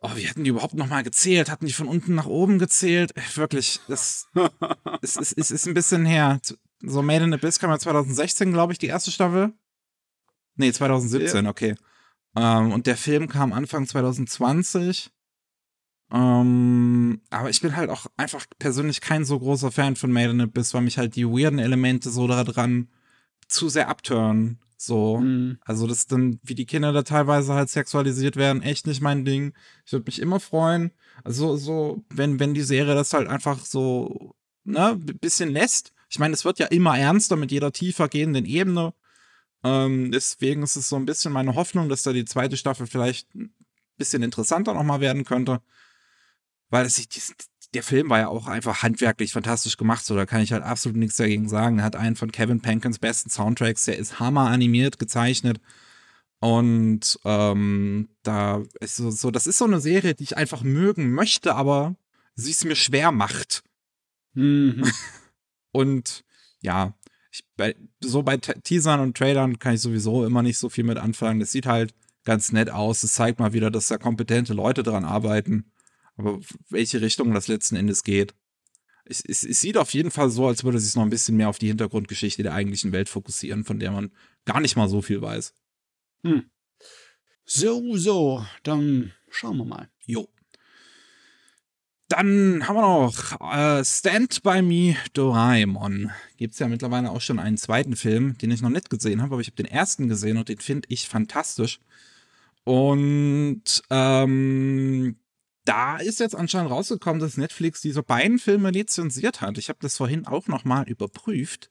[0.00, 1.50] oh, wie hatten die überhaupt nochmal gezählt?
[1.50, 3.16] Hatten die von unten nach oben gezählt?
[3.16, 4.28] Äh, Wirklich, das
[5.02, 6.40] es ist, ist, ist ein bisschen her.
[6.80, 9.52] So Made in Abyss kam ja 2016, glaube ich, die erste Staffel.
[10.56, 11.74] Nee, 2017, okay.
[12.36, 15.10] Ähm, und der Film kam Anfang 2020.
[16.12, 20.40] Ähm, aber ich bin halt auch einfach persönlich kein so großer Fan von Made in
[20.40, 22.88] Abyss, weil mich halt die weirden Elemente so daran
[23.48, 24.60] zu sehr abturnen.
[24.76, 25.18] So.
[25.18, 25.58] Mhm.
[25.64, 29.54] Also das dann, wie die Kinder da teilweise halt sexualisiert werden, echt nicht mein Ding.
[29.84, 30.92] Ich würde mich immer freuen.
[31.24, 34.34] Also so, wenn, wenn die Serie das halt einfach so,
[34.64, 35.92] ne, bisschen lässt.
[36.08, 38.94] Ich meine, es wird ja immer ernster mit jeder tiefer gehenden Ebene.
[39.64, 43.34] Ähm, deswegen ist es so ein bisschen meine Hoffnung, dass da die zweite Staffel vielleicht
[43.34, 43.54] ein
[43.96, 45.60] bisschen interessanter nochmal werden könnte.
[46.68, 47.08] Weil es sich,
[47.74, 50.96] der Film war ja auch einfach handwerklich fantastisch gemacht, so da kann ich halt absolut
[50.96, 51.78] nichts dagegen sagen.
[51.78, 55.60] Er hat einen von Kevin Pankins besten Soundtracks, der ist hammer animiert, gezeichnet.
[56.38, 61.12] Und ähm, da ist so, so, das ist so eine Serie, die ich einfach mögen
[61.12, 61.96] möchte, aber
[62.34, 63.64] sie es mir schwer macht.
[64.34, 64.84] Mhm.
[65.72, 66.24] Und
[66.60, 66.94] ja,
[67.36, 70.84] ich, bei, so bei Te- Teasern und Trailern kann ich sowieso immer nicht so viel
[70.84, 71.40] mit anfangen.
[71.40, 73.02] Das sieht halt ganz nett aus.
[73.02, 75.70] Es zeigt mal wieder, dass da kompetente Leute dran arbeiten.
[76.16, 78.34] Aber welche Richtung das letzten Endes geht.
[79.04, 81.36] Es, es, es sieht auf jeden Fall so, als würde es sich noch ein bisschen
[81.36, 84.10] mehr auf die Hintergrundgeschichte der eigentlichen Welt fokussieren, von der man
[84.44, 85.54] gar nicht mal so viel weiß.
[87.44, 89.88] So, so, dann schauen wir mal.
[90.06, 90.28] Jo.
[92.08, 96.12] Dann haben wir noch äh, Stand By Me Doraemon.
[96.36, 99.34] Gibt es ja mittlerweile auch schon einen zweiten Film, den ich noch nicht gesehen habe,
[99.34, 101.80] aber ich habe den ersten gesehen und den finde ich fantastisch.
[102.62, 105.16] Und ähm,
[105.64, 109.58] da ist jetzt anscheinend rausgekommen, dass Netflix diese beiden Filme lizenziert hat.
[109.58, 111.70] Ich habe das vorhin auch noch mal überprüft.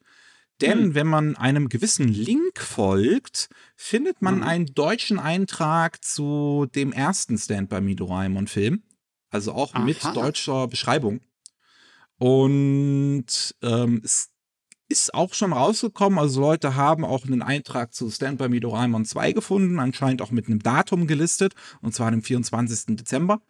[0.61, 0.95] Denn Hm.
[0.95, 4.43] wenn man einem gewissen Link folgt, findet man Mhm.
[4.43, 8.83] einen deutschen Eintrag zu dem ersten Stand by Me Doraemon Film.
[9.35, 10.13] Also auch mit Aha.
[10.13, 11.19] deutscher Beschreibung.
[12.17, 13.25] Und
[13.61, 14.29] ähm, es
[14.87, 16.17] ist auch schon rausgekommen.
[16.17, 20.31] Also Leute haben auch einen Eintrag zu Stand by Me Doraemon 2 gefunden, anscheinend auch
[20.31, 22.95] mit einem Datum gelistet, und zwar dem 24.
[22.95, 23.41] Dezember.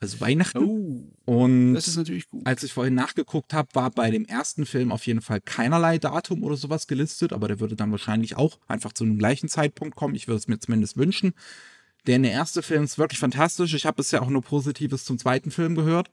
[0.00, 0.64] Also Weihnachten.
[0.64, 2.46] Oh, Und das ist natürlich gut.
[2.46, 6.42] als ich vorhin nachgeguckt habe, war bei dem ersten Film auf jeden Fall keinerlei Datum
[6.42, 10.14] oder sowas gelistet, aber der würde dann wahrscheinlich auch einfach zu einem gleichen Zeitpunkt kommen.
[10.14, 11.34] Ich würde es mir zumindest wünschen.
[12.08, 13.74] Denn der erste Film ist wirklich fantastisch.
[13.74, 16.10] Ich habe bisher auch nur Positives zum zweiten Film gehört.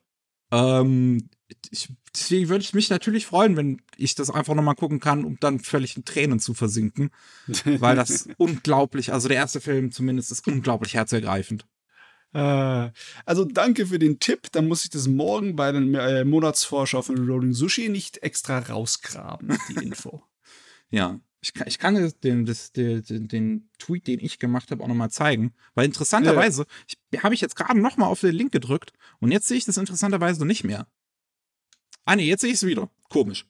[0.52, 1.30] Ähm,
[1.72, 5.39] ich, deswegen würde ich mich natürlich freuen, wenn ich das einfach nochmal gucken kann, um
[5.39, 7.12] dann völlig in Tränen zu versinken.
[7.66, 11.66] Weil das unglaublich, also der erste Film zumindest ist unglaublich herzergreifend.
[12.34, 12.91] Äh,
[13.26, 14.52] also danke für den Tipp.
[14.52, 19.58] Dann muss ich das morgen bei den äh, Monatsvorschau von Rolling Sushi nicht extra rausgraben,
[19.70, 20.24] die Info.
[20.89, 24.88] Ja, ich kann, ich kann den, das, den, den, Tweet, den ich gemacht habe, auch
[24.88, 25.54] nochmal zeigen.
[25.76, 29.58] Weil interessanterweise, ich habe ich jetzt gerade nochmal auf den Link gedrückt und jetzt sehe
[29.58, 30.88] ich das interessanterweise nicht mehr.
[32.04, 32.89] Ah nee, jetzt sehe ich es wieder.
[33.10, 33.46] Komisch.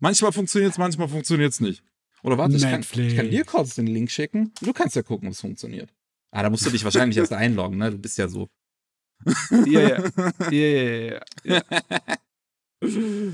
[0.00, 1.84] Manchmal funktioniert es, manchmal funktioniert es nicht.
[2.24, 4.52] Oder warte, ich kann, ich kann dir kurz den Link schicken.
[4.60, 5.94] Du kannst ja gucken, ob es funktioniert.
[6.32, 7.92] Ah, da musst du dich wahrscheinlich erst einloggen, ne?
[7.92, 8.48] Du bist ja so.
[9.64, 10.10] Ja, ja.
[10.50, 11.62] Ja, ja, ja.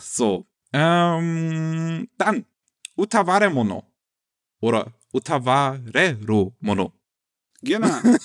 [0.00, 0.46] So.
[0.72, 2.44] Ähm, dann.
[2.96, 3.84] Utaware Mono.
[4.60, 6.92] Oder Utawarero Mono.
[7.62, 7.98] Genau.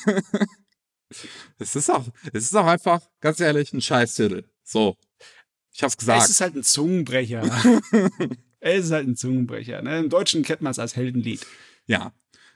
[1.59, 4.45] Es ist auch, es ist auch einfach, ganz ehrlich, ein Scheißtitel.
[4.63, 4.95] So.
[5.73, 6.23] Ich hab's gesagt.
[6.23, 7.41] Es ist halt ein Zungenbrecher.
[8.61, 9.81] es ist halt ein Zungenbrecher.
[9.81, 9.99] Ne?
[9.99, 11.45] Im Deutschen kennt man es als Heldenlied.
[11.85, 12.13] ja.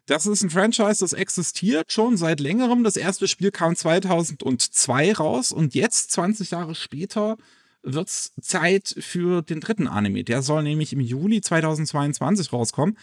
[0.08, 2.84] Das ist ein Franchise, das existiert schon seit längerem.
[2.84, 7.38] Das erste Spiel kam 2002 raus und jetzt, 20 Jahre später,
[7.86, 10.24] wird's Zeit für den dritten Anime.
[10.24, 12.98] Der soll nämlich im Juli 2022 rauskommen.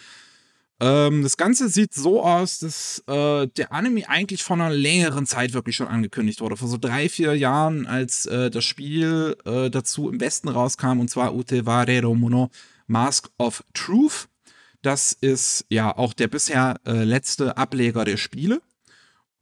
[0.79, 5.53] Ähm, das Ganze sieht so aus, dass äh, der Anime eigentlich vor einer längeren Zeit
[5.53, 6.57] wirklich schon angekündigt wurde.
[6.57, 11.09] Vor so drei, vier Jahren, als äh, das Spiel äh, dazu im Westen rauskam, und
[11.09, 12.49] zwar Utewarero Mono
[12.87, 14.27] Mask of Truth.
[14.81, 18.61] Das ist ja auch der bisher äh, letzte Ableger der Spiele.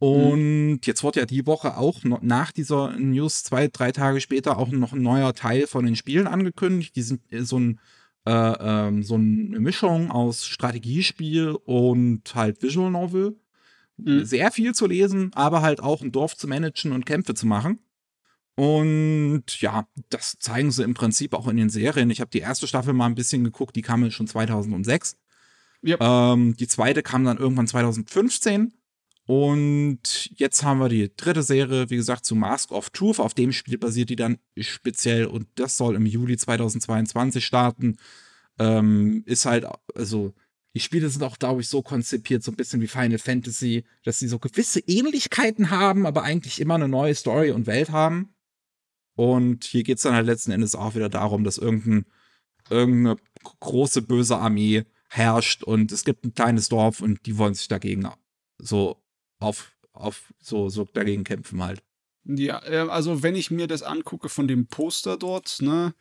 [0.01, 0.79] Und mhm.
[0.83, 4.69] jetzt wird ja die Woche auch noch nach dieser News zwei, drei Tage später auch
[4.69, 6.95] noch ein neuer Teil von den Spielen angekündigt.
[6.95, 7.79] Die sind so, ein,
[8.25, 13.35] äh, ähm, so eine Mischung aus Strategiespiel und halt Visual Novel.
[13.97, 14.25] Mhm.
[14.25, 17.77] Sehr viel zu lesen, aber halt auch ein Dorf zu managen und Kämpfe zu machen.
[18.55, 22.09] Und ja, das zeigen sie im Prinzip auch in den Serien.
[22.09, 25.15] Ich habe die erste Staffel mal ein bisschen geguckt, die kam schon 2006.
[25.83, 26.01] Yep.
[26.01, 28.73] Ähm, die zweite kam dann irgendwann 2015.
[29.33, 33.21] Und jetzt haben wir die dritte Serie, wie gesagt, zu Mask of Truth.
[33.21, 37.95] Auf dem Spiel basiert die dann speziell und das soll im Juli 2022 starten.
[38.59, 39.65] Ähm, ist halt,
[39.95, 40.33] also
[40.75, 44.19] die Spiele sind auch, glaube ich, so konzipiert, so ein bisschen wie Final Fantasy, dass
[44.19, 48.35] sie so gewisse Ähnlichkeiten haben, aber eigentlich immer eine neue Story und Welt haben.
[49.15, 52.05] Und hier geht es dann halt letzten Endes auch wieder darum, dass irgendein,
[52.69, 53.15] irgendeine
[53.61, 58.09] große böse Armee herrscht und es gibt ein kleines Dorf und die wollen sich dagegen
[58.57, 59.01] so
[59.41, 61.81] auf, auf so, so dagegen kämpfen halt.
[62.23, 65.93] Ja, also wenn ich mir das angucke von dem Poster dort, ne,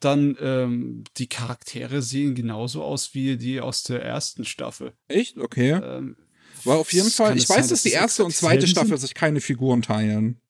[0.00, 4.92] dann ähm, die Charaktere sehen genauso aus wie die aus der ersten Staffel.
[5.08, 5.38] Echt?
[5.38, 5.70] Okay.
[5.72, 6.16] Ähm,
[6.64, 9.40] War auf jeden Fall, ich weiß, sein, dass die erste und zweite Staffel sich keine
[9.40, 10.40] Figuren teilen.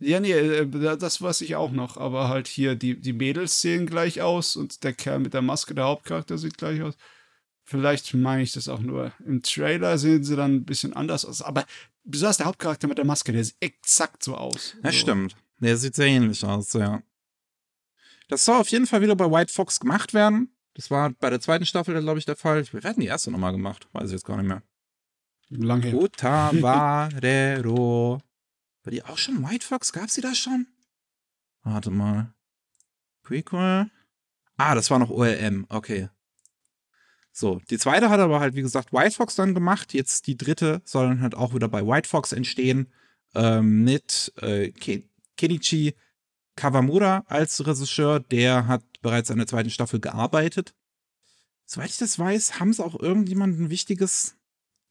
[0.00, 0.66] Ja, nee, äh,
[0.98, 4.82] das weiß ich auch noch, aber halt hier, die, die Mädels sehen gleich aus und
[4.82, 6.94] der Kerl mit der Maske, der Hauptcharakter, sieht gleich aus.
[7.64, 9.12] Vielleicht meine ich das auch nur.
[9.24, 11.64] Im Trailer sehen sie dann ein bisschen anders aus, aber
[12.04, 14.76] besonders der Hauptcharakter mit der Maske, der sieht exakt so aus.
[14.82, 15.00] Das so.
[15.00, 15.36] stimmt.
[15.60, 17.02] Der sieht sehr ähnlich aus, ja.
[18.28, 20.56] Das soll auf jeden Fall wieder bei White Fox gemacht werden.
[20.74, 22.66] Das war bei der zweiten Staffel, glaube ich, der Fall.
[22.72, 23.88] Wir werden die erste nochmal gemacht.
[23.92, 24.62] Weiß ich jetzt gar nicht mehr.
[25.50, 25.94] Lange her.
[26.00, 27.02] Utavarero.
[28.84, 29.92] War die auch schon White Fox?
[29.92, 30.66] Gab sie das schon?
[31.62, 32.34] Warte mal.
[33.22, 33.90] Prequel.
[34.56, 35.66] Ah, das war noch OLM.
[35.68, 36.08] Okay.
[37.32, 39.94] So, die zweite hat aber halt, wie gesagt, White Fox dann gemacht.
[39.94, 42.92] Jetzt die dritte soll dann halt auch wieder bei White Fox entstehen.
[43.34, 44.70] Ähm, mit äh,
[45.38, 45.94] Kenichi
[46.56, 50.74] Kawamura als Regisseur, der hat bereits an der zweiten Staffel gearbeitet.
[51.64, 54.36] Soweit ich das weiß, haben sie auch irgendjemanden Wichtiges,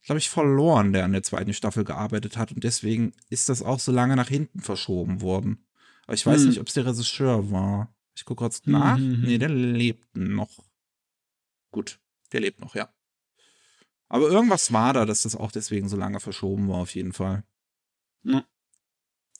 [0.04, 2.50] glaube ich, verloren, der an der zweiten Staffel gearbeitet hat.
[2.50, 5.64] Und deswegen ist das auch so lange nach hinten verschoben worden.
[6.06, 6.48] Aber ich weiß hm.
[6.48, 7.94] nicht, ob es der Regisseur war.
[8.16, 8.96] Ich gucke kurz nach.
[8.96, 9.22] Hm, hm, hm.
[9.22, 10.64] Nee, der lebt noch.
[11.70, 12.00] Gut,
[12.32, 12.88] der lebt noch, ja.
[14.08, 17.44] Aber irgendwas war da, dass das auch deswegen so lange verschoben war, auf jeden Fall.
[18.24, 18.44] Ja.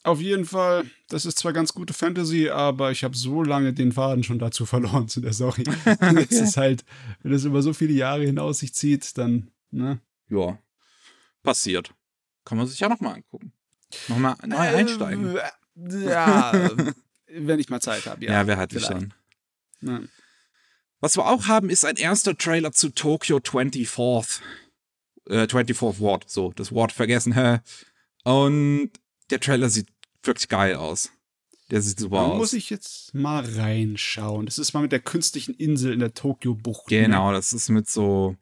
[0.03, 3.93] Auf jeden Fall, das ist zwar ganz gute Fantasy, aber ich habe so lange den
[3.93, 5.63] Faden schon dazu verloren zu der Story.
[6.29, 6.83] Es ist halt,
[7.21, 9.99] wenn es über so viele Jahre hinaus sich zieht, dann, ne?
[10.29, 10.57] Ja,
[11.43, 11.93] passiert.
[12.43, 13.53] Kann man sich ja nochmal angucken.
[14.07, 15.37] Nochmal neu äh, einsteigen.
[15.75, 16.71] Ja,
[17.27, 18.31] wenn ich mal Zeit habe, ja.
[18.33, 19.13] Ja, wer hat die schon?
[19.81, 20.01] Ja.
[21.03, 24.39] Was wir auch haben, ist ein erster Trailer zu Tokyo 24th.
[25.27, 27.33] Äh, 24th Ward, so, das Wort vergessen.
[27.33, 27.59] Hä?
[28.23, 28.89] Und
[29.29, 29.89] der Trailer sieht
[30.23, 31.11] wirklich geil aus.
[31.71, 32.37] Der sieht super da aus.
[32.37, 34.45] muss ich jetzt mal reinschauen.
[34.45, 36.89] Das ist mal mit der künstlichen Insel in der Tokio-Bucht.
[36.89, 37.01] Ne?
[37.01, 37.35] Genau, ne?
[37.35, 38.37] das ist mit so,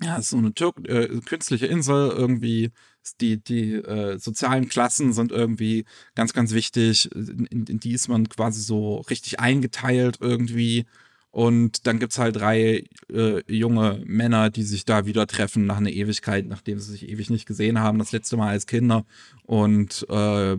[0.00, 2.72] ja, so eine Tür äh, künstliche Insel irgendwie.
[3.20, 7.12] Die, die äh, sozialen Klassen sind irgendwie ganz, ganz wichtig.
[7.12, 10.86] In, in, die ist man quasi so richtig eingeteilt irgendwie.
[11.34, 15.78] Und dann gibt es halt drei äh, junge Männer, die sich da wieder treffen nach
[15.78, 19.04] einer Ewigkeit, nachdem sie sich ewig nicht gesehen haben, das letzte Mal als Kinder.
[19.42, 20.58] Und äh,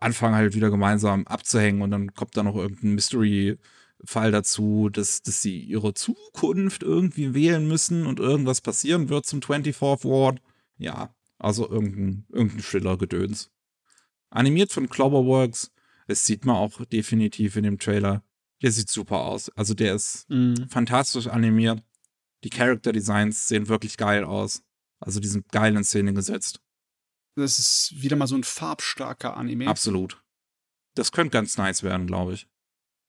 [0.00, 1.82] anfangen halt wieder gemeinsam abzuhängen.
[1.82, 7.68] Und dann kommt da noch irgendein Mystery-Fall dazu, dass, dass sie ihre Zukunft irgendwie wählen
[7.68, 10.40] müssen und irgendwas passieren wird zum 24th Ward.
[10.78, 13.50] Ja, also irgendein, irgendein Thriller-Gedöns.
[14.30, 15.72] Animiert von Cloverworks.
[16.06, 18.22] Das sieht man auch definitiv in dem Trailer
[18.62, 19.48] der sieht super aus.
[19.50, 20.68] Also der ist mhm.
[20.68, 21.82] fantastisch animiert.
[22.44, 24.62] Die Character Designs sehen wirklich geil aus.
[25.00, 26.60] Also die sind geil in Szene gesetzt.
[27.34, 29.68] Das ist wieder mal so ein farbstarker Anime.
[29.68, 30.22] Absolut.
[30.94, 32.48] Das könnte ganz nice werden, glaube ich.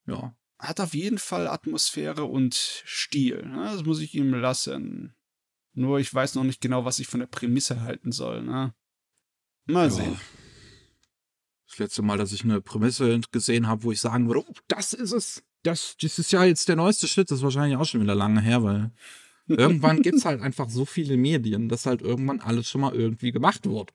[0.08, 0.36] Ja.
[0.60, 3.46] Hat auf jeden Fall Atmosphäre und Stil.
[3.46, 3.64] Ne?
[3.66, 5.14] Das muss ich ihm lassen.
[5.74, 8.44] Nur ich weiß noch nicht genau, was ich von der Prämisse halten soll.
[8.44, 8.74] Ne?
[9.66, 9.92] Mal ja.
[9.92, 10.20] sehen.
[11.74, 14.94] Das letzte Mal, dass ich eine Prämisse gesehen habe, wo ich sagen würde, oh, das
[14.94, 15.44] ist es.
[15.64, 17.32] Das, das ist ja jetzt der neueste Schritt.
[17.32, 18.92] Das ist wahrscheinlich auch schon wieder lange her, weil
[19.48, 23.32] irgendwann gibt es halt einfach so viele Medien, dass halt irgendwann alles schon mal irgendwie
[23.32, 23.92] gemacht wird.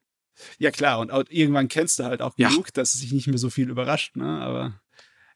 [0.59, 0.99] Ja, klar.
[0.99, 2.72] Und irgendwann kennst du halt auch genug, ja.
[2.74, 4.41] dass es sich nicht mehr so viel überrascht, ne?
[4.41, 4.81] Aber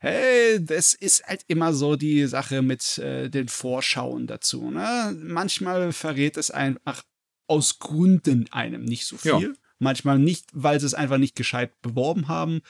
[0.00, 4.68] hey, das ist halt immer so die Sache mit äh, den Vorschauen dazu.
[4.68, 5.16] Ne?
[5.22, 7.04] Manchmal verrät es einfach
[7.46, 9.30] aus Gründen einem nicht so viel.
[9.30, 12.60] Ja manchmal nicht, weil sie es einfach nicht gescheit beworben haben.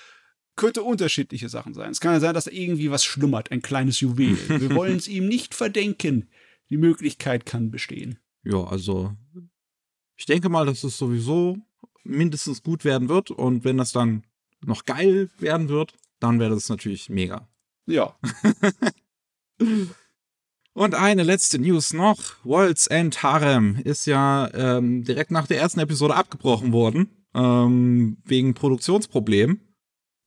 [0.57, 1.91] Könnte unterschiedliche Sachen sein.
[1.91, 4.37] Es kann ja sein, dass da irgendwie was schlummert, ein kleines Juwel.
[4.61, 6.29] Wir wollen es ihm nicht verdenken.
[6.69, 8.19] Die Möglichkeit kann bestehen.
[8.45, 9.17] Ja, also
[10.17, 11.59] ich denke mal, dass es sowieso
[12.05, 14.25] mindestens gut werden wird und wenn das dann
[14.65, 17.49] noch geil werden wird, dann wäre das natürlich mega.
[17.87, 18.17] Ja.
[20.75, 22.19] Und eine letzte News noch.
[22.45, 28.55] World's End Harem ist ja ähm, direkt nach der ersten Episode abgebrochen worden, ähm, wegen
[28.55, 29.61] Produktionsproblemen.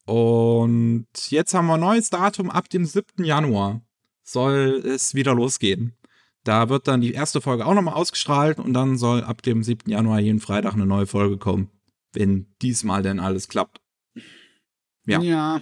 [0.06, 2.52] Und jetzt haben wir ein neues Datum.
[2.52, 3.24] Ab dem 7.
[3.24, 3.82] Januar
[4.22, 5.96] soll es wieder losgehen.
[6.44, 9.90] Da wird dann die erste Folge auch nochmal ausgestrahlt und dann soll ab dem 7.
[9.90, 11.72] Januar jeden Freitag eine neue Folge kommen.
[12.14, 13.82] Wenn diesmal denn alles klappt.
[15.08, 15.20] Ja.
[15.22, 15.62] Ja.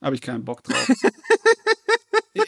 [0.00, 0.88] Habe ich keinen Bock drauf.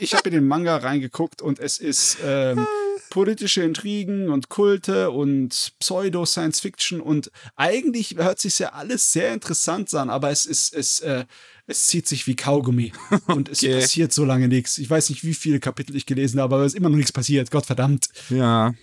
[0.00, 2.66] ich habe in den Manga reingeguckt und es ist ähm,
[3.10, 10.10] politische Intrigen und Kulte und Pseudo-Science-Fiction und eigentlich hört sich ja alles sehr interessant an,
[10.10, 11.24] aber es ist, es, äh,
[11.66, 12.92] es zieht sich wie Kaugummi
[13.26, 13.80] und es Okay.
[13.80, 14.78] passiert so lange nichts.
[14.78, 17.12] Ich weiß nicht, wie viele Kapitel ich gelesen habe, aber es ist immer noch nichts
[17.12, 17.50] passiert.
[17.50, 18.08] Gott verdammt.
[18.30, 18.74] Ja.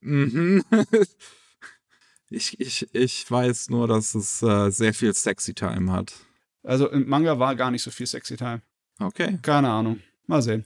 [0.00, 0.62] Mhm.
[2.28, 6.12] Ich, ich, ich weiß nur, dass es äh, sehr viel Sexy Time hat.
[6.64, 8.62] Also im Manga war gar nicht so viel Sexy Time.
[8.98, 9.38] Okay.
[9.42, 10.00] Keine Ahnung.
[10.26, 10.64] Mal sehen.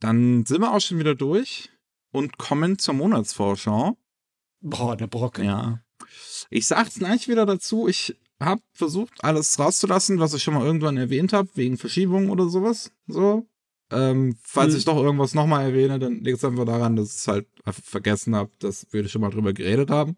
[0.00, 1.70] Dann sind wir auch schon wieder durch
[2.12, 3.96] und kommen zur Monatsvorschau.
[4.60, 5.44] Boah, der Brocken.
[5.44, 5.80] Ja.
[6.50, 7.88] Ich sag's gleich wieder dazu.
[7.88, 12.48] Ich habe versucht, alles rauszulassen, was ich schon mal irgendwann erwähnt habe, wegen Verschiebung oder
[12.48, 12.92] sowas.
[13.06, 13.46] So.
[13.90, 14.78] Ähm, falls Hm.
[14.78, 18.34] ich doch irgendwas nochmal erwähne, dann liegt es einfach daran, dass ich es halt vergessen
[18.34, 20.16] habe, dass wir schon mal drüber geredet haben.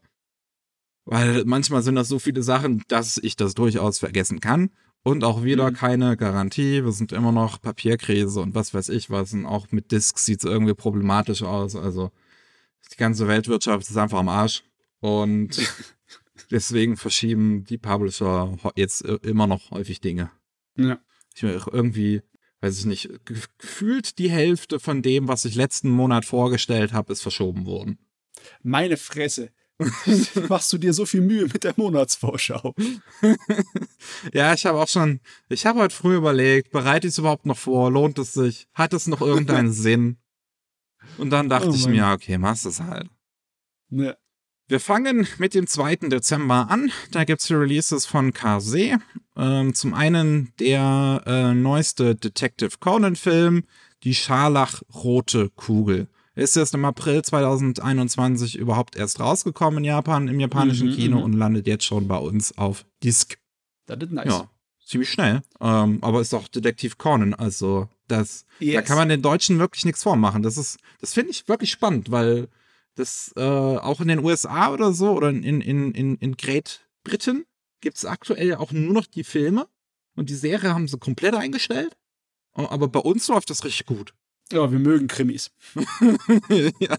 [1.04, 4.70] Weil manchmal sind das so viele Sachen, dass ich das durchaus vergessen kann.
[5.04, 5.74] Und auch wieder Mhm.
[5.74, 6.82] keine Garantie.
[6.82, 9.34] Wir sind immer noch Papierkrise und was weiß ich was.
[9.34, 11.76] Und auch mit Discs sieht es irgendwie problematisch aus.
[11.76, 12.10] Also
[12.92, 14.64] die ganze Weltwirtschaft ist einfach am Arsch.
[15.00, 15.50] Und
[16.50, 20.30] deswegen verschieben die Publisher jetzt immer noch häufig Dinge.
[20.76, 20.98] Ja.
[21.34, 22.22] Ich auch irgendwie,
[22.60, 27.12] weiß ich nicht, ge gefühlt die Hälfte von dem, was ich letzten Monat vorgestellt habe,
[27.12, 27.98] ist verschoben worden.
[28.62, 29.50] Meine Fresse.
[30.48, 32.74] Machst du dir so viel Mühe mit der Monatsvorschau?
[34.32, 37.56] Ja, ich habe auch schon, ich habe heute früh überlegt, bereite ich es überhaupt noch
[37.56, 37.90] vor?
[37.90, 38.68] Lohnt es sich?
[38.74, 40.18] Hat es noch irgendeinen Sinn?
[41.18, 43.08] Und dann dachte Oh ich mir, okay, machst es halt.
[43.88, 44.16] Ne.
[44.66, 45.96] Wir fangen mit dem 2.
[46.08, 46.90] Dezember an.
[47.10, 48.98] Da gibt's die Releases von KZ.
[49.36, 53.64] Ähm, zum einen der äh, neueste Detective Conan-Film,
[54.04, 56.08] die Scharlachrote Kugel.
[56.36, 61.22] Ist erst im April 2021 überhaupt erst rausgekommen in Japan, im japanischen Mhm, Kino mhm.
[61.24, 63.38] und landet jetzt schon bei uns auf Disc.
[63.86, 64.26] Das ist nice.
[64.26, 64.50] Ja,
[64.84, 65.42] ziemlich schnell.
[65.60, 68.84] Ähm, aber ist auch Detektiv Conan, also das, da Yes.
[68.86, 70.42] kann man den Deutschen wirklich nichts vormachen.
[70.42, 72.48] Das ist, das finde ich wirklich spannend, weil
[72.96, 77.44] das äh, auch in den USA oder so oder in, in, in, in Great Britain
[77.80, 79.68] gibt es aktuell auch nur noch die Filme
[80.16, 81.96] und die Serie haben sie komplett eingestellt.
[82.56, 84.14] Oh, Aber bei uns läuft das richtig gut.
[84.52, 85.50] Ja, wir mögen Krimis.
[86.78, 86.96] ja.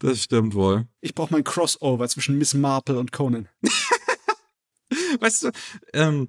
[0.00, 0.86] Das stimmt wohl.
[1.00, 3.48] Ich brauche mein Crossover zwischen Miss Marple und Conan.
[5.20, 5.50] Weißt du,
[5.92, 6.28] ähm,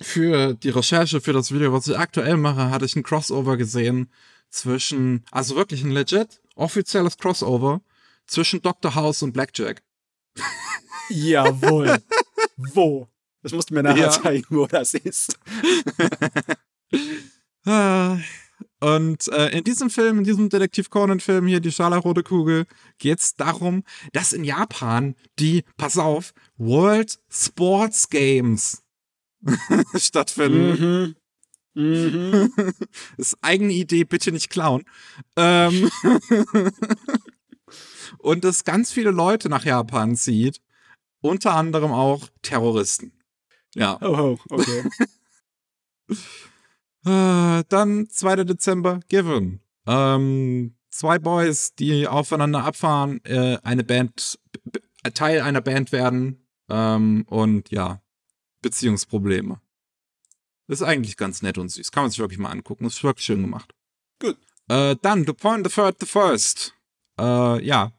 [0.00, 4.10] für die Recherche für das Video, was ich aktuell mache, hatte ich ein Crossover gesehen
[4.48, 7.82] zwischen, also wirklich ein legit, offizielles Crossover
[8.26, 8.94] zwischen Dr.
[8.94, 9.82] House und Blackjack.
[11.10, 11.98] Jawohl.
[12.56, 13.08] Wo?
[13.42, 14.10] Das musst du mir nachher Ja.
[14.10, 15.38] zeigen, wo das ist.
[18.80, 22.66] Und äh, in diesem Film, in diesem Detektiv Conan-Film hier, die Scharlachrote Kugel,
[22.98, 28.82] geht es darum, dass in Japan die, pass auf, World Sports Games
[29.96, 31.14] stattfinden.
[31.14, 31.16] Mhm.
[31.74, 32.52] Mhm.
[33.16, 34.84] Das ist eigene Idee, bitte nicht klauen.
[35.36, 35.90] Ähm
[38.18, 40.60] und es ganz viele Leute nach Japan zieht.
[41.22, 43.12] Unter anderem auch Terroristen.
[43.74, 43.98] Ja.
[44.00, 44.90] Oh, oh, okay.
[47.04, 48.44] Äh, dann 2.
[48.44, 49.60] Dezember, Given.
[49.86, 54.38] Ähm, zwei Boys, die aufeinander abfahren, äh, eine Band,
[55.14, 58.02] Teil einer Band werden ähm, und ja,
[58.62, 59.60] Beziehungsprobleme.
[60.68, 61.90] Ist eigentlich ganz nett und süß.
[61.90, 62.84] Kann man sich wirklich mal angucken.
[62.84, 63.74] Ist wirklich schön gemacht.
[64.20, 64.38] Gut.
[64.68, 66.74] Äh, dann Lupin the Third the First.
[67.18, 67.92] Äh, ja.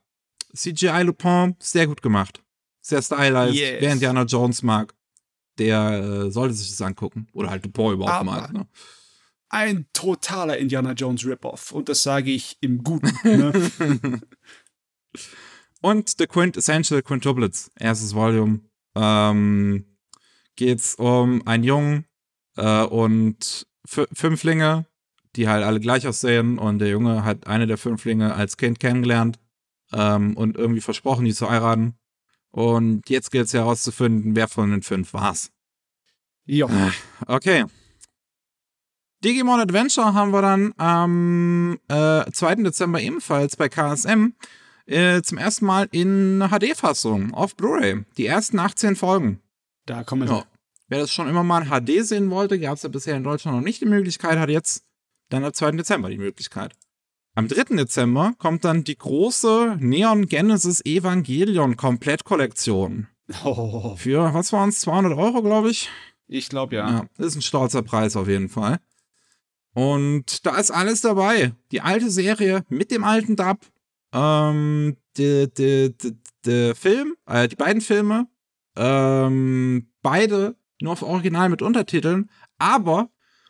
[0.55, 2.41] CGI Lupin, sehr gut gemacht.
[2.81, 3.55] Sehr stylized.
[3.55, 3.81] Yes.
[3.81, 4.93] Wer Indiana Jones mag,
[5.65, 7.27] der äh, sollte sich das angucken.
[7.33, 8.51] Oder halt Lupin überhaupt Aber- mal.
[8.51, 8.67] Ne?
[9.53, 11.71] Ein totaler Indiana Jones Rip-Off.
[11.71, 13.11] Und das sage ich im Guten.
[13.23, 14.21] Ne?
[15.81, 18.61] Und The Quintessential Quintuplets, erstes Volume.
[18.95, 19.85] Ähm,
[20.55, 22.05] geht's um einen Jungen
[22.55, 24.85] äh, und Fünflinge,
[25.35, 26.59] die halt alle gleich aussehen.
[26.59, 29.39] Und der Junge hat eine der Fünflinge als Kind kennengelernt
[29.91, 31.95] ähm, und irgendwie versprochen, die zu heiraten.
[32.51, 35.51] Und jetzt gilt es herauszufinden, wer von den fünf war's.
[36.67, 36.91] ja.
[37.27, 37.65] Okay.
[39.23, 42.55] Digimon Adventure haben wir dann am äh, 2.
[42.55, 44.33] Dezember ebenfalls bei KSM
[44.87, 48.03] äh, zum ersten Mal in HD-Fassung auf Blu-ray.
[48.17, 49.39] Die ersten 18 Folgen.
[49.85, 50.45] Da kommen Ja.
[50.87, 53.55] Wer das schon immer mal in HD sehen wollte, gab es ja bisher in Deutschland
[53.55, 54.83] noch nicht die Möglichkeit, hat jetzt
[55.29, 55.71] dann am 2.
[55.71, 56.73] Dezember die Möglichkeit.
[57.33, 57.75] Am 3.
[57.77, 63.07] Dezember kommt dann die große Neon Genesis Evangelion Komplettkollektion.
[63.45, 65.89] Oh, Für, was waren es, 200 Euro, glaube ich?
[66.27, 66.89] ich glaube ja.
[66.89, 68.79] Ja, ist ein stolzer Preis auf jeden Fall.
[69.73, 71.53] Und da ist alles dabei.
[71.71, 73.59] Die alte Serie mit dem alten Dub,
[74.13, 76.15] ähm, der de, de,
[76.45, 78.27] de Film, äh, die beiden Filme,
[78.75, 83.09] ähm, beide nur auf Original mit Untertiteln, aber,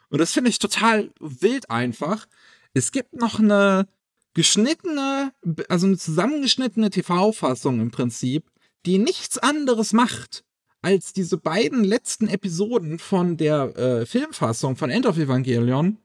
[0.09, 2.27] und das finde ich total wild einfach,
[2.73, 3.87] es gibt noch eine
[4.33, 5.33] geschnittene,
[5.69, 8.49] also eine zusammengeschnittene TV-Fassung im Prinzip,
[8.85, 10.43] die nichts anderes macht,
[10.81, 15.97] als diese beiden letzten Episoden von der äh, Filmfassung von End of Evangelion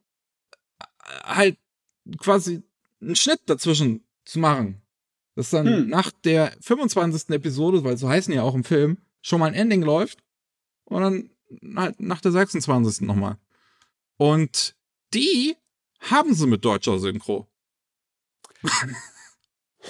[0.81, 0.85] äh,
[1.25, 1.59] halt
[2.19, 2.63] quasi
[3.01, 4.83] einen Schnitt dazwischen zu machen.
[5.35, 5.89] Dass dann Hm.
[5.89, 7.31] nach der 25.
[7.31, 10.23] Episode, weil so heißen ja auch im Film, schon mal ein Ending läuft
[10.85, 11.31] und dann
[11.77, 13.07] halt nach der 26.
[13.07, 13.39] nochmal.
[14.17, 14.75] Und
[15.15, 15.57] die
[16.11, 17.47] haben sie mit deutscher Synchro.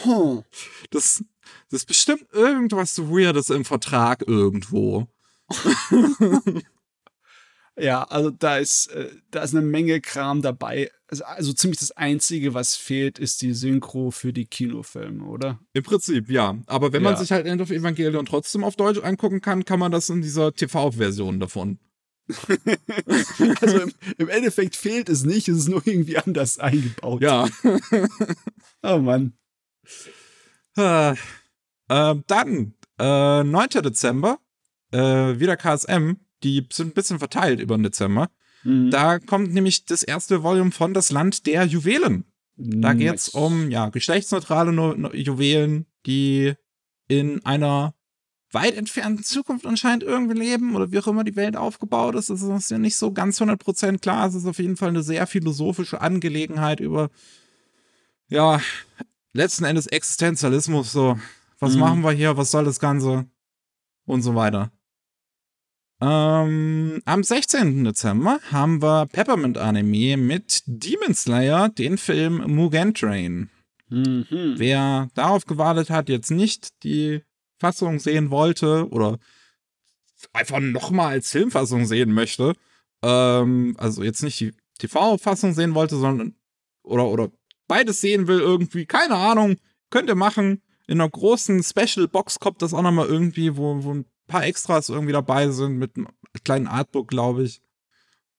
[0.03, 0.43] Hm.
[0.91, 1.25] Das,
[1.71, 5.09] das ist bestimmt irgendwas Weirdes im Vertrag irgendwo.
[7.79, 10.91] Ja, also da ist, äh, da ist eine Menge Kram dabei.
[11.09, 15.61] Also, also ziemlich das Einzige, was fehlt, ist die Synchro für die Kinofilme, oder?
[15.75, 16.57] Im Prinzip, ja.
[16.65, 17.21] Aber wenn man Ja.
[17.21, 20.55] sich halt End of Evangelion trotzdem auf Deutsch angucken kann, kann man das in dieser
[20.55, 21.79] TV-Version davon.
[23.61, 27.23] Also im, im Endeffekt fehlt es nicht, es ist nur irgendwie anders eingebaut.
[27.23, 27.49] Ja.
[28.83, 29.33] Oh Mann.
[30.77, 31.15] Äh,
[31.89, 33.69] dann, äh, 9.
[33.83, 34.39] Dezember,
[34.93, 34.99] äh,
[35.41, 36.19] wieder KSM.
[36.45, 38.31] Die sind ein bisschen verteilt über den Dezember.
[38.63, 38.91] Mhm.
[38.91, 42.27] Da kommt nämlich das erste Volume von Das Land der Juwelen.
[42.57, 42.99] Da Nice.
[42.99, 44.73] geht's um ja, geschlechtsneutrale
[45.15, 46.55] Juwelen, die
[47.09, 47.95] in einer
[48.57, 52.31] weit entfernten Zukunft anscheinend irgendwie leben oder wie auch immer die Welt aufgebaut ist.
[52.31, 54.27] Das ist ja nicht so ganz 100% klar.
[54.27, 57.11] Es ist auf jeden Fall eine sehr philosophische Angelegenheit über,
[58.29, 58.61] ja,
[59.35, 60.91] letzten Endes Existenzialismus.
[60.91, 61.19] So,
[61.59, 61.81] was Mhm.
[61.81, 62.37] machen wir hier?
[62.39, 63.27] Was soll das Ganze?
[64.07, 64.73] Und so weiter.
[66.01, 67.85] Ähm, am 16.
[67.85, 73.49] Dezember haben wir Peppermint Anime mit Demon Slayer, den Film Mugen Train.
[73.89, 74.27] Mhm.
[74.57, 77.23] Wer darauf gewartet hat, jetzt nicht die
[77.59, 79.19] Fassung sehen wollte oder
[80.33, 82.55] einfach nochmal als Filmfassung sehen möchte,
[83.03, 86.35] ähm, also jetzt nicht die TV-Fassung sehen wollte, sondern
[86.83, 87.31] oder, oder
[87.67, 89.57] beides sehen will, irgendwie, keine Ahnung,
[89.91, 90.63] könnt ihr machen.
[90.87, 95.13] In einer großen Special-Box kommt das auch nochmal irgendwie, wo, wo ein paar Extras irgendwie
[95.13, 96.09] dabei sind, mit einem
[96.45, 97.61] kleinen Artbook, glaube ich.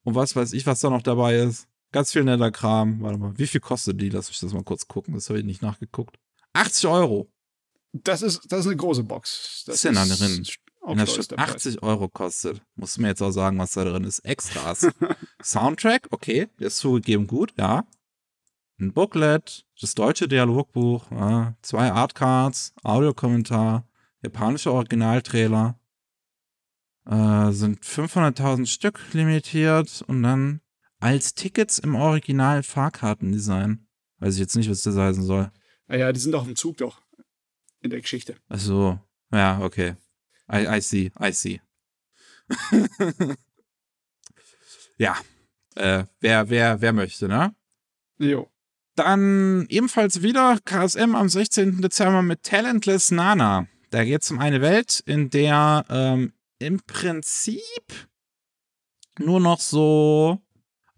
[0.04, 1.68] Und was weiß ich, was da noch dabei ist.
[1.92, 3.02] Ganz viel netter Kram.
[3.02, 4.10] Warte mal, wie viel kostet die?
[4.10, 5.14] Lass mich das mal kurz gucken.
[5.14, 6.18] Das habe ich nicht nachgeguckt.
[6.54, 7.30] 80 Euro.
[7.94, 9.64] Das ist, das ist eine große Box.
[9.66, 10.46] Das ist denn da drin?
[10.88, 11.44] auch Wenn das schon dabei.
[11.44, 14.20] 80 Euro kostet, musst du mir jetzt auch sagen, was da drin ist.
[14.20, 14.88] Extras.
[15.44, 17.86] Soundtrack, okay, der ist zugegeben gut, ja.
[18.80, 21.56] Ein Booklet, das deutsche Dialogbuch, ja.
[21.62, 23.88] zwei Artcards, Audiokommentar,
[24.22, 25.80] japanischer Originaltrailer.
[27.06, 30.62] Äh, sind 500.000 Stück limitiert und dann
[31.00, 33.88] als Tickets im Original Fahrkartendesign.
[34.20, 35.52] Weiß ich jetzt nicht, was das heißen soll.
[35.88, 37.02] Naja, die sind doch im Zug doch.
[37.88, 38.36] In der Geschichte.
[38.50, 39.00] Ach so,
[39.32, 39.96] ja, okay.
[40.52, 41.62] I, I see, I see.
[44.98, 45.16] ja,
[45.76, 47.56] äh, wer, wer, wer möchte, ne?
[48.18, 48.52] Jo.
[48.96, 51.82] Dann ebenfalls wieder KSM am 16.
[51.82, 53.70] Dezember mit Talentless Nana.
[53.90, 57.64] Da geht es um eine Welt, in der ähm, im Prinzip
[59.18, 60.42] nur noch so.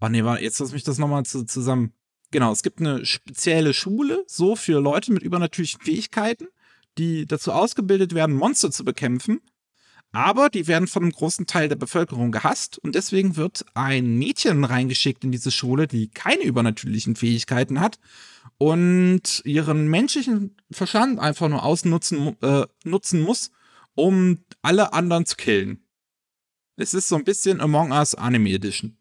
[0.00, 1.92] Oh nee, warte, jetzt lass mich das nochmal zu, zusammen.
[2.32, 6.48] Genau, es gibt eine spezielle Schule, so für Leute mit übernatürlichen Fähigkeiten,
[6.98, 9.40] die dazu ausgebildet werden, Monster zu bekämpfen.
[10.12, 14.64] Aber die werden von einem großen Teil der Bevölkerung gehasst und deswegen wird ein Mädchen
[14.64, 18.00] reingeschickt in diese Schule, die keine übernatürlichen Fähigkeiten hat
[18.58, 23.52] und ihren menschlichen Verstand einfach nur ausnutzen äh, nutzen muss,
[23.94, 25.84] um alle anderen zu killen.
[26.76, 28.96] Es ist so ein bisschen Among Us Anime Edition.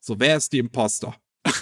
[0.00, 1.16] So, wer ist die Imposter?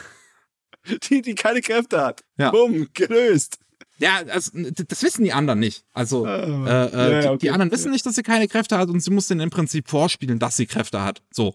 [1.08, 2.22] Die, die keine Kräfte hat.
[2.36, 2.50] Ja.
[2.50, 3.58] Bumm, gelöst.
[3.98, 5.84] Ja, also, das wissen die anderen nicht.
[5.92, 7.38] Also, Ah, äh, äh, ja, die, okay.
[7.42, 9.88] die anderen wissen nicht, dass sie keine Kräfte hat und sie muss denen im Prinzip
[9.88, 11.22] vorspielen, dass sie Kräfte hat.
[11.30, 11.54] So.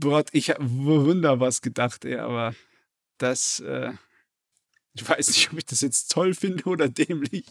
[0.00, 2.54] Gott, ich habe wunder was gedacht, ey, aber
[3.18, 3.92] das, äh,
[4.94, 7.44] ich weiß nicht, ob ich das jetzt toll finde oder dämlich.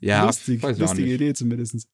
[0.00, 1.14] Ja, Lustig, lustige.
[1.14, 1.88] Idee zumindest.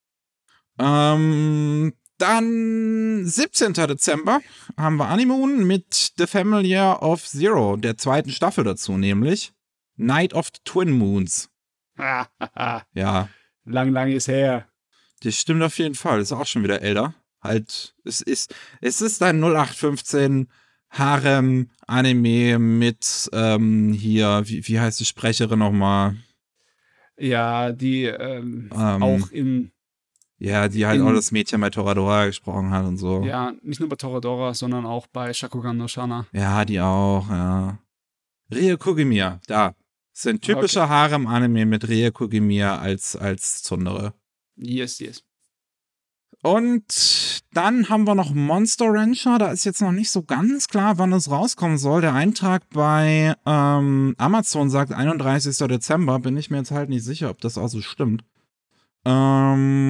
[0.79, 3.73] Ähm, Dann 17.
[3.75, 4.41] Dezember
[4.77, 9.53] haben wir Animoon mit The Family of Zero, der zweiten Staffel dazu, nämlich
[9.97, 11.49] Night of the Twin Moons.
[12.95, 13.29] ja.
[13.65, 14.67] Lang, lang ist her.
[15.23, 16.21] Das stimmt auf jeden Fall.
[16.21, 17.15] Ist auch schon wieder älter.
[17.41, 20.49] Halt, es ist, es ist ein 0815
[20.91, 26.17] Harem-Anime mit ähm, hier, wie, wie heißt die Sprecherin nochmal?
[27.19, 29.73] Ja, die ähm, ähm, auch in.
[30.39, 33.23] Ja, die halt in, auch das Mädchen bei Toradora gesprochen hat und so.
[33.25, 36.27] Ja, nicht nur bei Toradora, sondern auch bei Shakugan no Shana.
[36.33, 37.79] Ja, die auch, ja.
[38.51, 39.75] Rie Kugimiya, da.
[40.13, 40.93] Das ist ein typischer okay.
[40.93, 44.15] Harem-Anime mit Rie Kugimiya als, als Zundere.
[44.57, 45.25] Yes, yes.
[46.43, 49.39] Und dann haben wir noch Monster Rancher.
[49.39, 52.01] Da ist jetzt noch nicht so ganz klar, wann es rauskommen soll.
[52.01, 55.57] Der Eintrag bei ähm, Amazon sagt 31.
[55.69, 56.19] Dezember.
[56.19, 58.25] Bin ich mir jetzt halt nicht sicher, ob das also stimmt.
[59.05, 59.83] Ähm,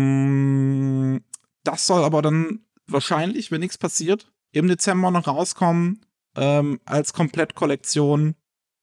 [1.65, 6.05] das soll aber dann wahrscheinlich, wenn nichts passiert, im Dezember noch rauskommen
[6.37, 8.35] ähm, als Komplettkollektion,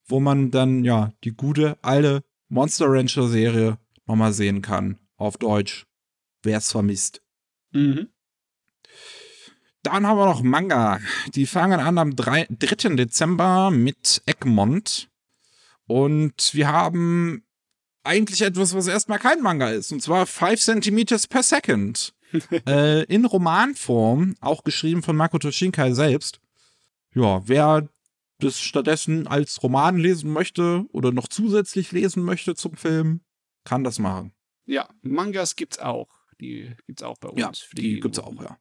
[0.09, 4.97] wo man dann ja die gute alte Monster Rancher Serie nochmal sehen kann.
[5.17, 5.85] Auf Deutsch.
[6.43, 7.21] Wer es vermisst.
[7.71, 8.09] Mhm.
[9.83, 10.99] Dann haben wir noch Manga.
[11.35, 12.47] Die fangen an am 3.
[12.49, 15.09] Dezember mit Egmont.
[15.85, 17.43] Und wir haben
[18.03, 19.91] eigentlich etwas, was erstmal kein Manga ist.
[19.91, 22.13] Und zwar 5 cm per second.
[22.67, 26.39] äh, in Romanform, auch geschrieben von Makoto Shinkai selbst.
[27.15, 27.89] Ja, wer
[28.39, 33.21] das stattdessen als Roman lesen möchte oder noch zusätzlich lesen möchte zum Film,
[33.65, 34.33] kann das machen.
[34.65, 36.09] Ja, Mangas gibt's auch.
[36.39, 37.39] Die gibt's auch bei uns.
[37.39, 38.57] Ja, die, die gibt's auch, ja.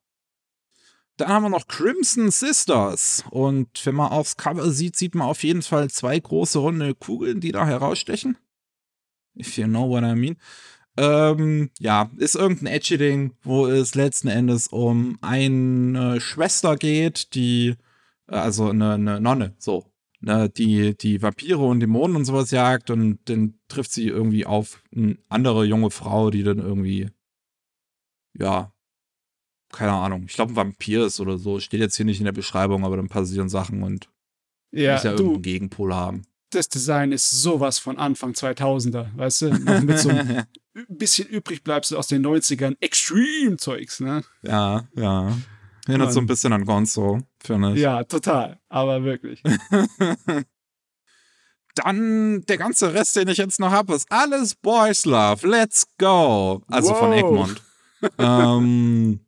[1.17, 3.25] Dann haben wir noch Crimson Sisters.
[3.31, 7.41] Und wenn man aufs Cover sieht, sieht man auf jeden Fall zwei große runde Kugeln,
[7.41, 8.39] die da herausstechen.
[9.37, 10.37] If you know what I mean.
[10.97, 17.77] Ähm, ja, ist irgendein Edgy-Ding, wo es letzten Endes um eine Schwester geht, die,
[18.29, 19.87] also eine, eine Nonne, so,
[20.21, 24.83] ne, die, die Vampire und Dämonen und sowas jagt und dann trifft sie irgendwie auf
[24.95, 27.09] eine andere junge Frau, die dann irgendwie
[28.39, 28.73] ja,
[29.73, 30.25] keine Ahnung.
[30.27, 31.61] Ich glaube, ein Vampir ist oder so.
[31.61, 34.09] Steht jetzt hier nicht in der Beschreibung, aber dann passieren Sachen und
[34.71, 36.23] ja, muss ja du, irgendeinen Gegenpol haben.
[36.51, 39.51] Das Design ist sowas von Anfang 2000er, weißt du?
[39.85, 40.47] Mit so ein
[40.89, 42.77] bisschen übrig bleibst du aus den 90ern.
[42.81, 44.25] Extreme-Zeugs, ne?
[44.43, 45.37] Ja, ja.
[45.89, 47.81] Erinnert so ein bisschen an Gonzo, finde ich.
[47.81, 48.61] Ja, total.
[48.69, 49.43] Aber wirklich.
[51.75, 55.49] Dann der ganze Rest, den ich jetzt noch habe, ist alles Boys Love.
[55.49, 56.63] Let's go.
[56.69, 56.99] Also wow.
[56.99, 57.63] von Egmont
[58.19, 59.21] ähm,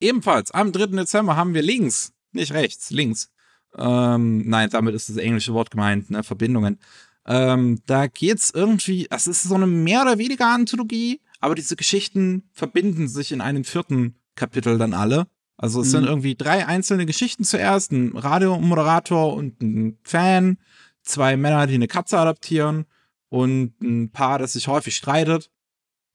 [0.00, 0.86] ebenfalls am 3.
[0.86, 3.30] Dezember haben wir links, nicht rechts, links.
[3.76, 6.80] Ähm, nein, damit ist das englische Wort gemeint, ne, Verbindungen.
[7.26, 12.48] Ähm, da geht's irgendwie, es ist so eine mehr oder weniger Anthologie, aber diese Geschichten
[12.52, 15.26] verbinden sich in einem vierten Kapitel dann alle.
[15.62, 15.90] Also es mhm.
[15.90, 20.56] sind irgendwie drei einzelne Geschichten zuerst, ein Radiomoderator und ein Fan,
[21.02, 22.86] zwei Männer, die eine Katze adaptieren
[23.28, 25.50] und ein Paar, das sich häufig streitet.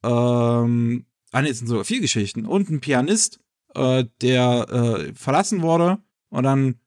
[0.03, 3.39] Ähm, ah ne, es sind sogar vier Geschichten und ein Pianist,
[3.75, 6.79] äh, der äh, verlassen wurde und dann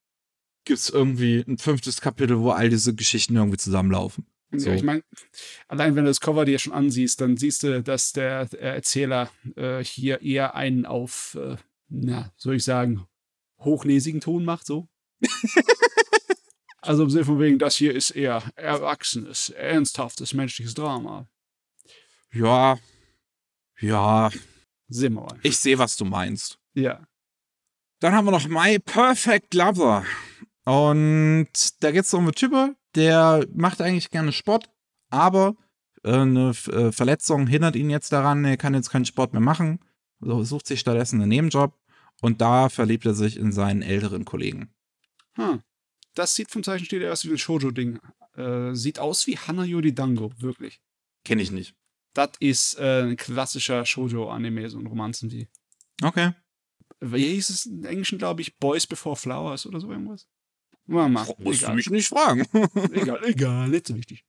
[0.65, 4.27] gibt es irgendwie ein fünftes Kapitel, wo all diese Geschichten irgendwie zusammenlaufen.
[4.51, 4.71] So.
[4.71, 5.03] Ja, ich meine,
[5.69, 9.85] allein wenn du das Cover dir schon ansiehst, dann siehst du, dass der, Erzähler äh,
[9.85, 11.57] hier eher einen auf, äh,
[11.89, 13.07] na, soll ich sagen,
[13.59, 14.89] hochnäsigen Ton macht, so.
[16.81, 21.29] also im Sinne von wegen, das hier ist eher erwachsenes, ernsthaftes menschliches Drama.
[22.33, 22.79] Ja,
[23.81, 24.31] ja.
[24.89, 25.39] Sehen wir mal.
[25.43, 26.59] Ich sehe, was du meinst.
[26.75, 27.07] Ja.
[28.01, 30.05] Dann haben wir noch My Perfect Lover.
[30.65, 31.49] Und
[31.81, 32.53] da geht es um einen Typ,
[32.95, 34.71] der macht eigentlich gerne Sport,
[35.09, 35.57] aber
[36.05, 39.81] äh, eine äh, Verletzung hindert ihn jetzt daran, er kann jetzt keinen Sport mehr machen,
[40.21, 41.78] sucht sich stattdessen einen Nebenjob
[42.21, 44.73] und da verliebt er sich in seinen älteren Kollegen.
[45.35, 45.63] Hm.
[46.15, 48.01] Das sieht vom Zeichenstil erst wie ein Shoujo-Ding.
[48.37, 50.81] Äh, sieht aus wie Hana Yori Dango, wirklich.
[51.25, 51.75] Kenne ich nicht.
[52.15, 55.49] Das ist äh, ein klassischer Shoujo-Anime, so ein Romanzen wie.
[56.03, 56.33] Okay.
[57.01, 60.27] Wie hieß es im Englischen, glaube ich, Boys Before Flowers oder so irgendwas?
[60.87, 61.27] Mal, mal.
[61.39, 61.71] Musst egal.
[61.71, 62.47] du mich nicht fragen.
[62.93, 64.25] egal, egal, nicht so wichtig.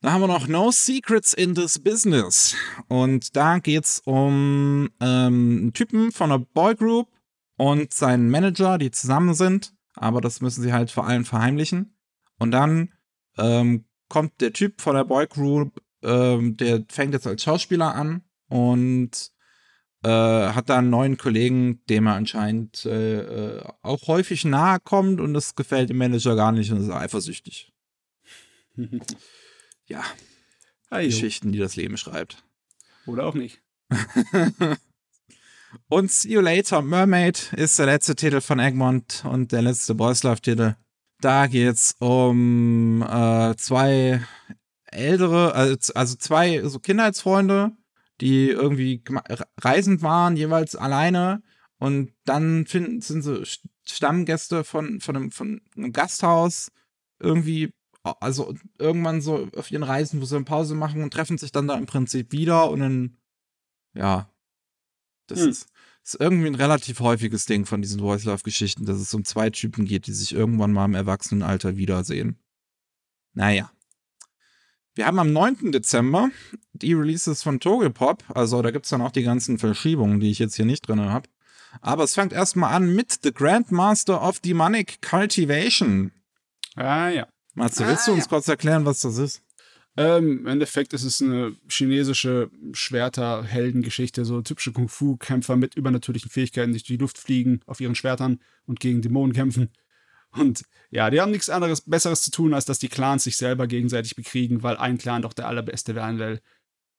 [0.00, 2.54] Da haben wir noch No Secrets in this Business.
[2.88, 7.08] Und da geht es um ähm, einen Typen von einer Boygroup
[7.56, 9.74] und seinen Manager, die zusammen sind.
[9.94, 11.96] Aber das müssen sie halt vor allem verheimlichen.
[12.38, 12.92] Und dann
[13.38, 19.32] ähm, kommt der Typ von der Boygroup ähm, der fängt jetzt als Schauspieler an und
[20.02, 25.20] äh, hat da einen neuen Kollegen, dem er anscheinend äh, äh auch häufig nahe kommt
[25.20, 27.72] und das gefällt dem Manager gar nicht und ist eifersüchtig.
[29.86, 30.04] ja.
[30.90, 32.44] Hi, Geschichten, die das Leben schreibt.
[33.06, 33.62] Oder auch nicht.
[35.88, 40.22] Und See You Later, Mermaid ist der letzte Titel von Egmont und der letzte Boys
[40.22, 40.74] Love-Titel.
[41.20, 44.20] Da geht's um äh, zwei
[44.84, 47.72] ältere, also, zwei so Kindheitsfreunde,
[48.20, 49.02] die irgendwie
[49.60, 51.42] reisend waren, jeweils alleine.
[51.78, 53.42] Und dann finden, sind so
[53.84, 56.70] Stammgäste von, von, einem, von einem Gasthaus
[57.18, 57.72] irgendwie,
[58.02, 61.68] also irgendwann so auf ihren Reisen, wo sie eine Pause machen und treffen sich dann
[61.68, 63.16] da im Prinzip wieder und dann,
[63.94, 64.30] ja,
[65.26, 65.48] das hm.
[65.48, 65.68] ist,
[66.02, 69.50] ist irgendwie ein relativ häufiges Ding von diesen Voice Love Geschichten, dass es um zwei
[69.50, 72.38] Typen geht, die sich irgendwann mal im Erwachsenenalter wiedersehen.
[73.32, 73.70] Naja.
[74.94, 75.72] Wir haben am 9.
[75.72, 76.30] Dezember
[76.72, 78.22] die Releases von Togelpop.
[78.28, 81.00] Also da gibt es dann auch die ganzen Verschiebungen, die ich jetzt hier nicht drin
[81.00, 81.28] habe.
[81.80, 86.12] Aber es fängt erstmal an mit The Grandmaster of Demonic Cultivation.
[86.76, 87.26] Ah ja.
[87.54, 88.28] Matze, willst ah, du uns ja.
[88.28, 89.42] kurz erklären, was das ist?
[89.96, 96.78] Ähm, Im Endeffekt ist es eine chinesische Schwerter-Heldengeschichte, so typische Kung-Fu-Kämpfer mit übernatürlichen Fähigkeiten, die
[96.78, 99.70] durch die Luft fliegen auf ihren Schwertern und gegen Dämonen kämpfen.
[100.32, 103.68] Und ja, die haben nichts anderes, Besseres zu tun, als dass die Clans sich selber
[103.68, 106.40] gegenseitig bekriegen, weil ein Clan doch der allerbeste werden will.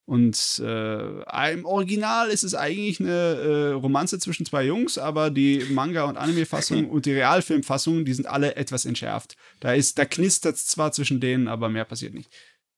[0.06, 5.66] Und äh, im Original ist es eigentlich eine äh, Romanze zwischen zwei Jungs, aber die
[5.72, 9.36] Manga- und Anime-Fassung und die Realfilm-Fassung, die sind alle etwas entschärft.
[9.60, 12.30] Da ist, da knistert es zwar zwischen denen, aber mehr passiert nicht.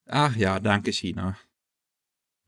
[0.07, 1.37] Ach ja, danke China.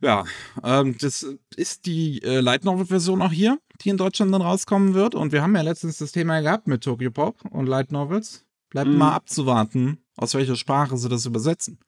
[0.01, 0.25] Ja,
[0.63, 5.13] ähm, das ist die äh, Light Novel-Version auch hier, die in Deutschland dann rauskommen wird.
[5.13, 8.45] Und wir haben ja letztens das Thema gehabt mit Tokyo Pop und Light Novels.
[8.69, 8.97] Bleibt mm.
[8.97, 11.79] mal abzuwarten, aus welcher Sprache sie das übersetzen.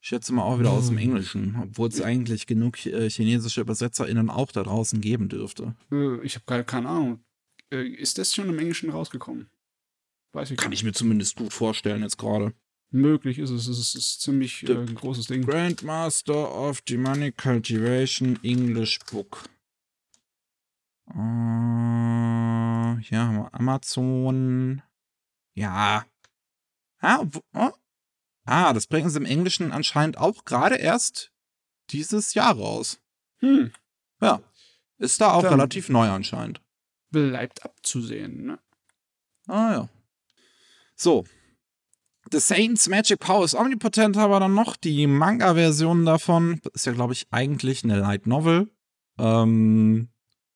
[0.00, 1.04] Ich schätze mal auch wieder aus dem hm.
[1.04, 5.76] Englischen, obwohl es eigentlich genug äh, chinesische UbersetzerInnen auch da draußen geben dürfte.
[5.92, 7.20] Äh, ich habe gar keine Ahnung.
[7.70, 9.50] Äh, ist das schon im Englischen rausgekommen?
[10.32, 12.54] Weiß ich Kann ich mir zumindest gut vorstellen jetzt gerade
[12.90, 13.66] möglich ist es.
[13.66, 15.44] Es ist, ist ziemlich äh, ein großes Ding.
[15.44, 19.44] Grandmaster of Demonic Cultivation English Book.
[21.08, 24.82] Uh, hier haben wir Amazon.
[25.54, 26.04] Ja.
[27.00, 27.24] Ah,
[27.54, 27.70] oh.
[28.44, 31.32] ah, das bringen sie im Englischen anscheinend auch gerade erst
[31.90, 33.00] dieses Jahr raus.
[33.38, 33.72] Hm.
[34.20, 34.42] Ja.
[34.98, 36.60] Ist da auch Dann relativ neu anscheinend.
[37.10, 38.58] Bleibt abzusehen, ne?
[39.46, 39.88] Ah ja.
[40.94, 41.24] So,
[42.32, 46.60] The Saints Magic Power ist omnipotent, aber dann noch die Manga-Version davon.
[46.74, 48.70] Ist ja, glaube ich, eigentlich eine Light Novel.
[49.18, 50.08] Ähm,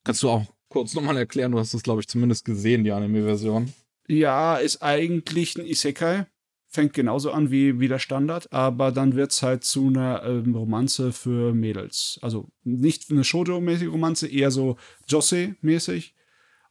[0.05, 1.51] kannst du auch kurz nochmal erklären?
[1.51, 3.73] Du hast es, glaube ich, zumindest gesehen, die Anime-Version.
[4.07, 6.27] Ja, ist eigentlich ein Isekai.
[6.69, 10.55] Fängt genauso an wie, wie der Standard, aber dann wird es halt zu einer ähm,
[10.55, 12.19] Romanze für Mädels.
[12.23, 14.77] Also nicht eine Shoujo-mäßige Romanze, eher so
[15.09, 16.15] Jose-mäßig.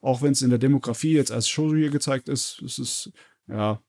[0.01, 3.11] Auch wenn es in der Demografie jetzt als Shoujo hier gezeigt ist, es ist
[3.47, 3.81] ja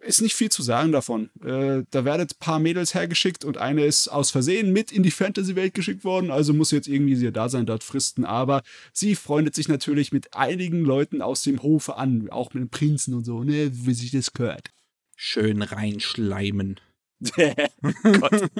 [0.00, 1.30] ist nicht viel zu sagen davon.
[1.42, 5.10] Äh, da werden ein paar Mädels hergeschickt und eine ist aus Versehen mit in die
[5.10, 8.24] Fantasy-Welt geschickt worden, also muss jetzt irgendwie sie da sein, dort fristen.
[8.24, 12.70] Aber sie freundet sich natürlich mit einigen Leuten aus dem Hofe an, auch mit dem
[12.70, 14.70] Prinzen und so, ne, wie sich das gehört.
[15.16, 16.78] Schön reinschleimen.
[18.02, 18.50] Gott.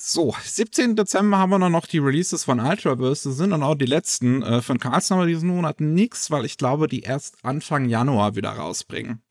[0.00, 0.94] So, 17.
[0.94, 3.30] Dezember haben wir dann noch die Releases von Ultraverse.
[3.30, 4.42] Das sind dann auch die letzten.
[4.44, 8.36] Äh, von Carlson haben wir diesen Monat nichts, weil ich glaube, die erst Anfang Januar
[8.36, 9.22] wieder rausbringen.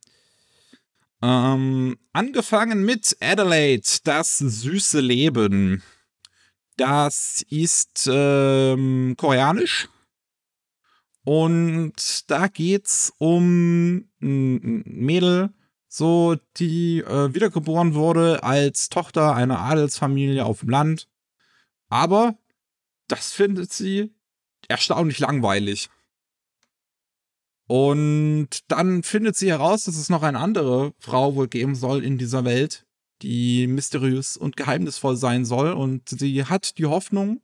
[1.22, 5.82] Ähm, angefangen mit Adelaide, das süße Leben.
[6.76, 9.90] Das ist ähm, koreanisch.
[11.24, 15.50] Und da geht's um ein Mädel,
[15.88, 21.10] so die äh, wiedergeboren wurde als Tochter einer Adelsfamilie auf dem Land.
[21.90, 22.38] Aber
[23.08, 24.14] das findet sie
[24.68, 25.90] erstaunlich langweilig.
[27.68, 32.18] Und dann findet sie heraus, dass es noch eine andere Frau wohl geben soll in
[32.18, 32.86] dieser Welt,
[33.22, 35.72] die mysteriös und geheimnisvoll sein soll.
[35.72, 37.42] Und sie hat die Hoffnung,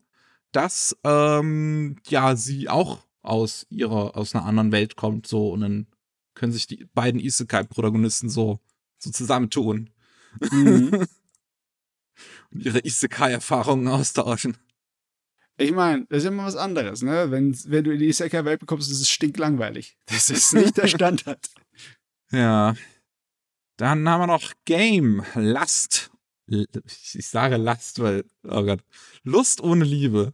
[0.53, 5.87] dass ähm, ja sie auch aus ihrer aus einer anderen Welt kommt so und dann
[6.35, 8.59] können sich die beiden Isekai-Protagonisten so
[8.97, 9.89] so zusammentun
[10.51, 10.91] mhm.
[12.51, 14.57] und ihre Isekai-Erfahrungen austauschen.
[15.57, 17.29] Ich meine, das ist immer was anderes, ne?
[17.29, 19.97] Wenn, wenn du in die Isekai-Welt bekommst, ist es stinklangweilig.
[20.07, 21.49] Das ist nicht der Standard.
[22.31, 22.75] ja.
[23.77, 26.11] Dann haben wir noch Game, Last.
[26.47, 28.81] Ich sage Last, weil, oh Gott.
[29.23, 30.33] Lust ohne Liebe.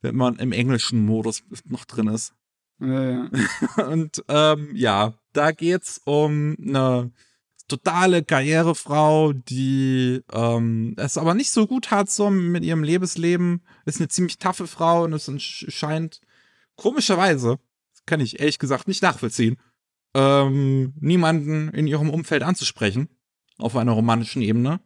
[0.00, 2.34] Wenn man im englischen Modus noch drin ist.
[2.80, 3.30] Ja, ja.
[3.86, 7.12] Und ähm, ja, da geht's um eine
[7.68, 13.64] totale Karrierefrau, die ähm, es aber nicht so gut hat so mit ihrem Lebensleben.
[13.84, 16.20] Ist eine ziemlich taffe Frau und es scheint
[16.76, 17.58] komischerweise,
[18.06, 19.56] kann ich ehrlich gesagt nicht nachvollziehen,
[20.14, 23.08] ähm, niemanden in ihrem Umfeld anzusprechen
[23.58, 24.80] auf einer romantischen Ebene.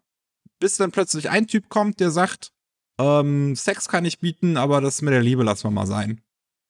[0.59, 2.53] Bis dann plötzlich ein Typ kommt, der sagt,
[2.99, 6.23] ähm, Sex kann ich bieten, aber das mit der Liebe lassen wir mal sein.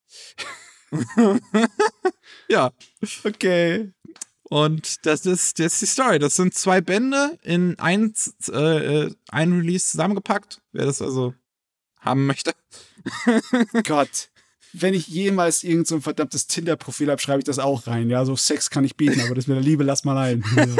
[2.48, 2.70] ja.
[3.24, 3.92] Okay.
[4.48, 6.18] Und das ist, das ist die Story.
[6.18, 8.14] Das sind zwei Bände in ein,
[8.48, 10.60] äh, ein Release zusammengepackt.
[10.72, 11.34] Wer das also
[11.98, 12.54] haben möchte.
[13.84, 14.30] Gott.
[14.72, 18.10] Wenn ich jemals irgend so ein verdammtes Tinder-Profil habe, schreibe ich das auch rein.
[18.10, 20.44] Ja, so Sex kann ich bieten, aber das mit der Liebe lass mal ein.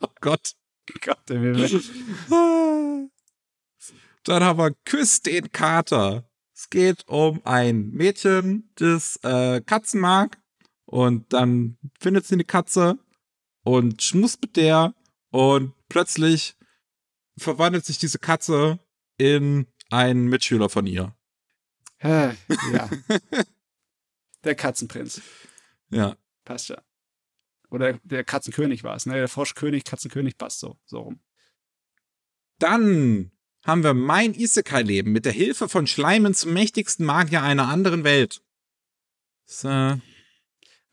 [0.00, 0.54] oh Gott.
[1.00, 3.10] Gott, der will.
[4.24, 6.28] Dann haben wir Küss den Kater.
[6.54, 10.38] Es geht um ein Mädchen, das äh, Katzen mag.
[10.94, 13.00] Und dann findet sie eine Katze
[13.64, 14.94] und schmust mit der.
[15.30, 16.54] Und plötzlich
[17.36, 18.78] verwandelt sich diese Katze
[19.18, 21.12] in einen Mitschüler von ihr.
[22.72, 22.88] ja.
[24.44, 25.20] Der Katzenprinz.
[25.90, 26.16] Ja.
[26.44, 26.80] Passt ja.
[27.70, 29.14] Oder der Katzenkönig war es, ne?
[29.14, 31.20] Der Froschkönig, Katzenkönig passt so, so rum.
[32.60, 33.32] Dann
[33.64, 38.44] haben wir mein Isekai-Leben mit der Hilfe von Schleimen zum mächtigsten Magier einer anderen Welt.
[39.64, 39.96] Äh,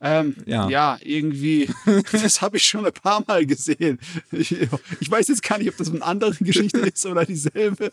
[0.02, 0.68] ähm, ja.
[0.68, 1.70] ja, irgendwie,
[2.12, 4.00] das habe ich schon ein paar Mal gesehen.
[4.32, 7.92] Ich, ich, weiß jetzt gar nicht, ob das eine andere Geschichte ist oder dieselbe.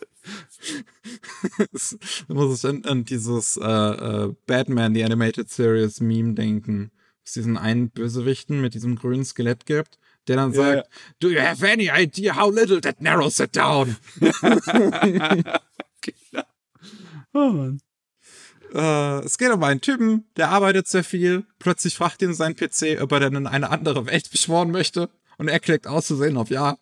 [2.29, 6.93] da muss ich an, an dieses äh, äh, Batman, die Animated Series Meme denken.
[7.25, 9.99] Es diesen einen Bösewichten mit diesem grünen Skelett gibt,
[10.29, 10.77] der dann yeah.
[10.77, 10.89] sagt,
[11.21, 13.97] Do you have any idea how little that narrows it down?
[14.19, 15.59] genau.
[17.35, 17.83] Oh Mann.
[18.75, 21.45] Äh, es geht um einen Typen, der arbeitet sehr viel.
[21.59, 25.11] Plötzlich fragt ihn sein PC, ob er denn in eine andere Welt beschworen möchte.
[25.39, 26.79] Und er klickt auszusehen auf Ja.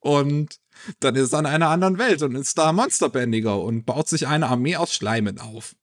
[0.00, 0.58] Und
[1.00, 4.48] dann ist er in einer anderen Welt und ist da Monsterbändiger und baut sich eine
[4.48, 5.76] Armee aus Schleimen auf.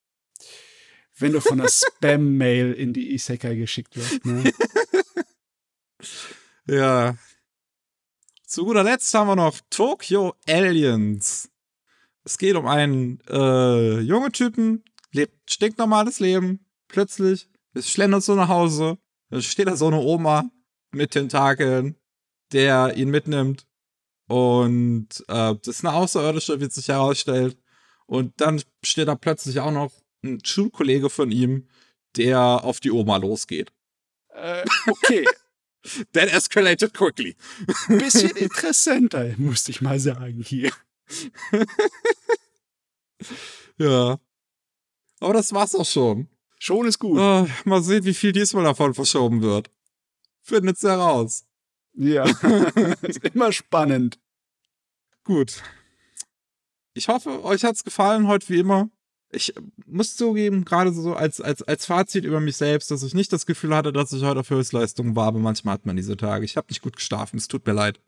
[1.17, 4.51] Wenn du von der Spam-Mail in die Isekai geschickt wirst, ne?
[6.65, 7.17] ja.
[8.45, 11.49] Zu guter Letzt haben wir noch Tokyo Aliens.
[12.23, 16.65] Es geht um einen äh, jungen Typen, lebt stinknormales Leben.
[16.87, 18.97] Plötzlich ist schlendert so nach Hause.
[19.29, 20.49] Da steht da so eine Oma
[20.91, 21.95] mit Tentakeln,
[22.51, 23.67] der ihn mitnimmt.
[24.27, 27.57] Und äh, das ist eine Außerirdische, wie sich herausstellt.
[28.05, 29.91] Und dann steht da plötzlich auch noch
[30.23, 31.67] ein Schulkollege von ihm,
[32.17, 33.71] der auf die Oma losgeht.
[34.29, 35.25] Äh, okay.
[36.13, 37.35] That escalated quickly.
[37.87, 40.71] Bisschen interessanter, musste ich mal sagen hier.
[43.77, 44.19] ja.
[45.19, 46.27] Aber das war's auch schon.
[46.59, 47.17] Schon ist gut.
[47.19, 49.69] Oh, mal sehen, wie viel diesmal davon verschoben wird.
[50.41, 51.45] Findet's heraus.
[51.93, 52.23] Ja,
[53.01, 54.19] ist immer spannend.
[55.23, 55.61] Gut.
[56.93, 58.89] Ich hoffe, euch hat's gefallen heute wie immer.
[59.31, 59.53] Ich
[59.85, 63.45] muss zugeben, gerade so als, als, als Fazit über mich selbst, dass ich nicht das
[63.45, 66.45] Gefühl hatte, dass ich heute auf Höchstleistung war, aber manchmal hat man diese Tage.
[66.45, 67.99] Ich habe nicht gut geschlafen, es tut mir leid.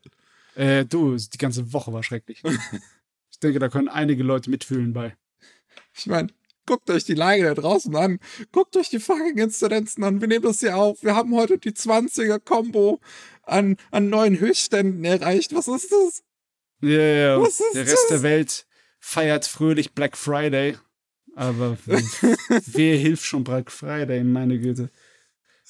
[0.56, 2.42] Äh, du, die ganze Woche war schrecklich.
[3.32, 5.16] ich denke, da können einige Leute mitfühlen bei.
[5.96, 6.30] Ich meine,
[6.66, 8.20] Guckt euch die Lage da draußen an.
[8.52, 10.22] Guckt euch die fucking Inzidenzen an.
[10.22, 11.04] Wir nehmen das hier auf.
[11.04, 13.00] Wir haben heute die 20er-Kombo
[13.44, 15.54] an, an neuen Höchstständen erreicht.
[15.56, 16.24] Was ist das?
[16.82, 17.42] Ja, yeah, ja.
[17.42, 18.08] Was ist der Rest das?
[18.10, 18.66] der Welt
[19.00, 20.78] feiert fröhlich Black Friday.
[21.36, 24.90] Aber wer hilft schon Black Friday, meine Güte.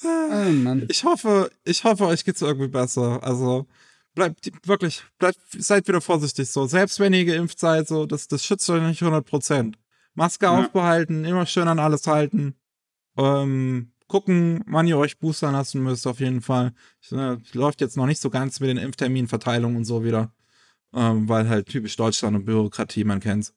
[0.04, 0.86] Oh, Mann.
[0.90, 3.22] Ich hoffe, ich hoffe, euch geht's irgendwie besser.
[3.22, 3.66] Also,
[4.14, 6.66] bleibt wirklich, bleibt, seid wieder vorsichtig so.
[6.66, 9.78] Selbst wenn ihr geimpft seid, so, das, das schützt euch nicht 100 Prozent.
[10.14, 10.58] Maske ja.
[10.58, 12.54] aufbehalten, immer schön an alles halten.
[13.16, 16.72] Ähm, gucken, wann ihr euch boostern lassen müsst, auf jeden Fall.
[17.10, 20.32] Äh, läuft jetzt noch nicht so ganz mit den Impfterminverteilungen und so wieder.
[20.94, 23.54] Ähm, weil halt typisch Deutschland und Bürokratie, man kennt's.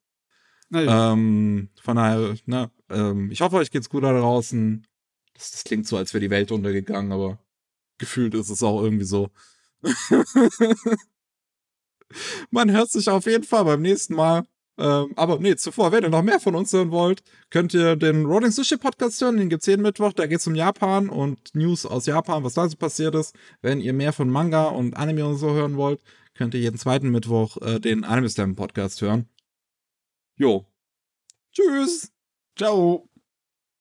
[0.72, 1.12] Ja.
[1.12, 4.88] Ähm, von daher, ne, ähm, ich hoffe, euch geht's gut da draußen.
[5.34, 7.40] Das, das klingt so, als wäre die Welt untergegangen, aber
[7.98, 9.30] gefühlt ist es auch irgendwie so.
[12.50, 14.46] man hört sich auf jeden Fall beim nächsten Mal.
[14.78, 18.26] Ähm, aber nee, zuvor, wenn ihr noch mehr von uns hören wollt, könnt ihr den
[18.26, 19.38] Rolling Sushi Podcast hören.
[19.38, 20.14] Den gibt's jeden Mittwoch.
[20.14, 23.36] Da geht's um Japan und News aus Japan, was da so passiert ist.
[23.62, 26.02] Wenn ihr mehr von Manga und Anime und so hören wollt,
[26.34, 29.30] könnt ihr jeden zweiten Mittwoch äh, den Anime Slam Podcast hören.
[30.38, 30.66] Jo.
[31.54, 32.12] Tschüss.
[32.58, 33.10] Ciao.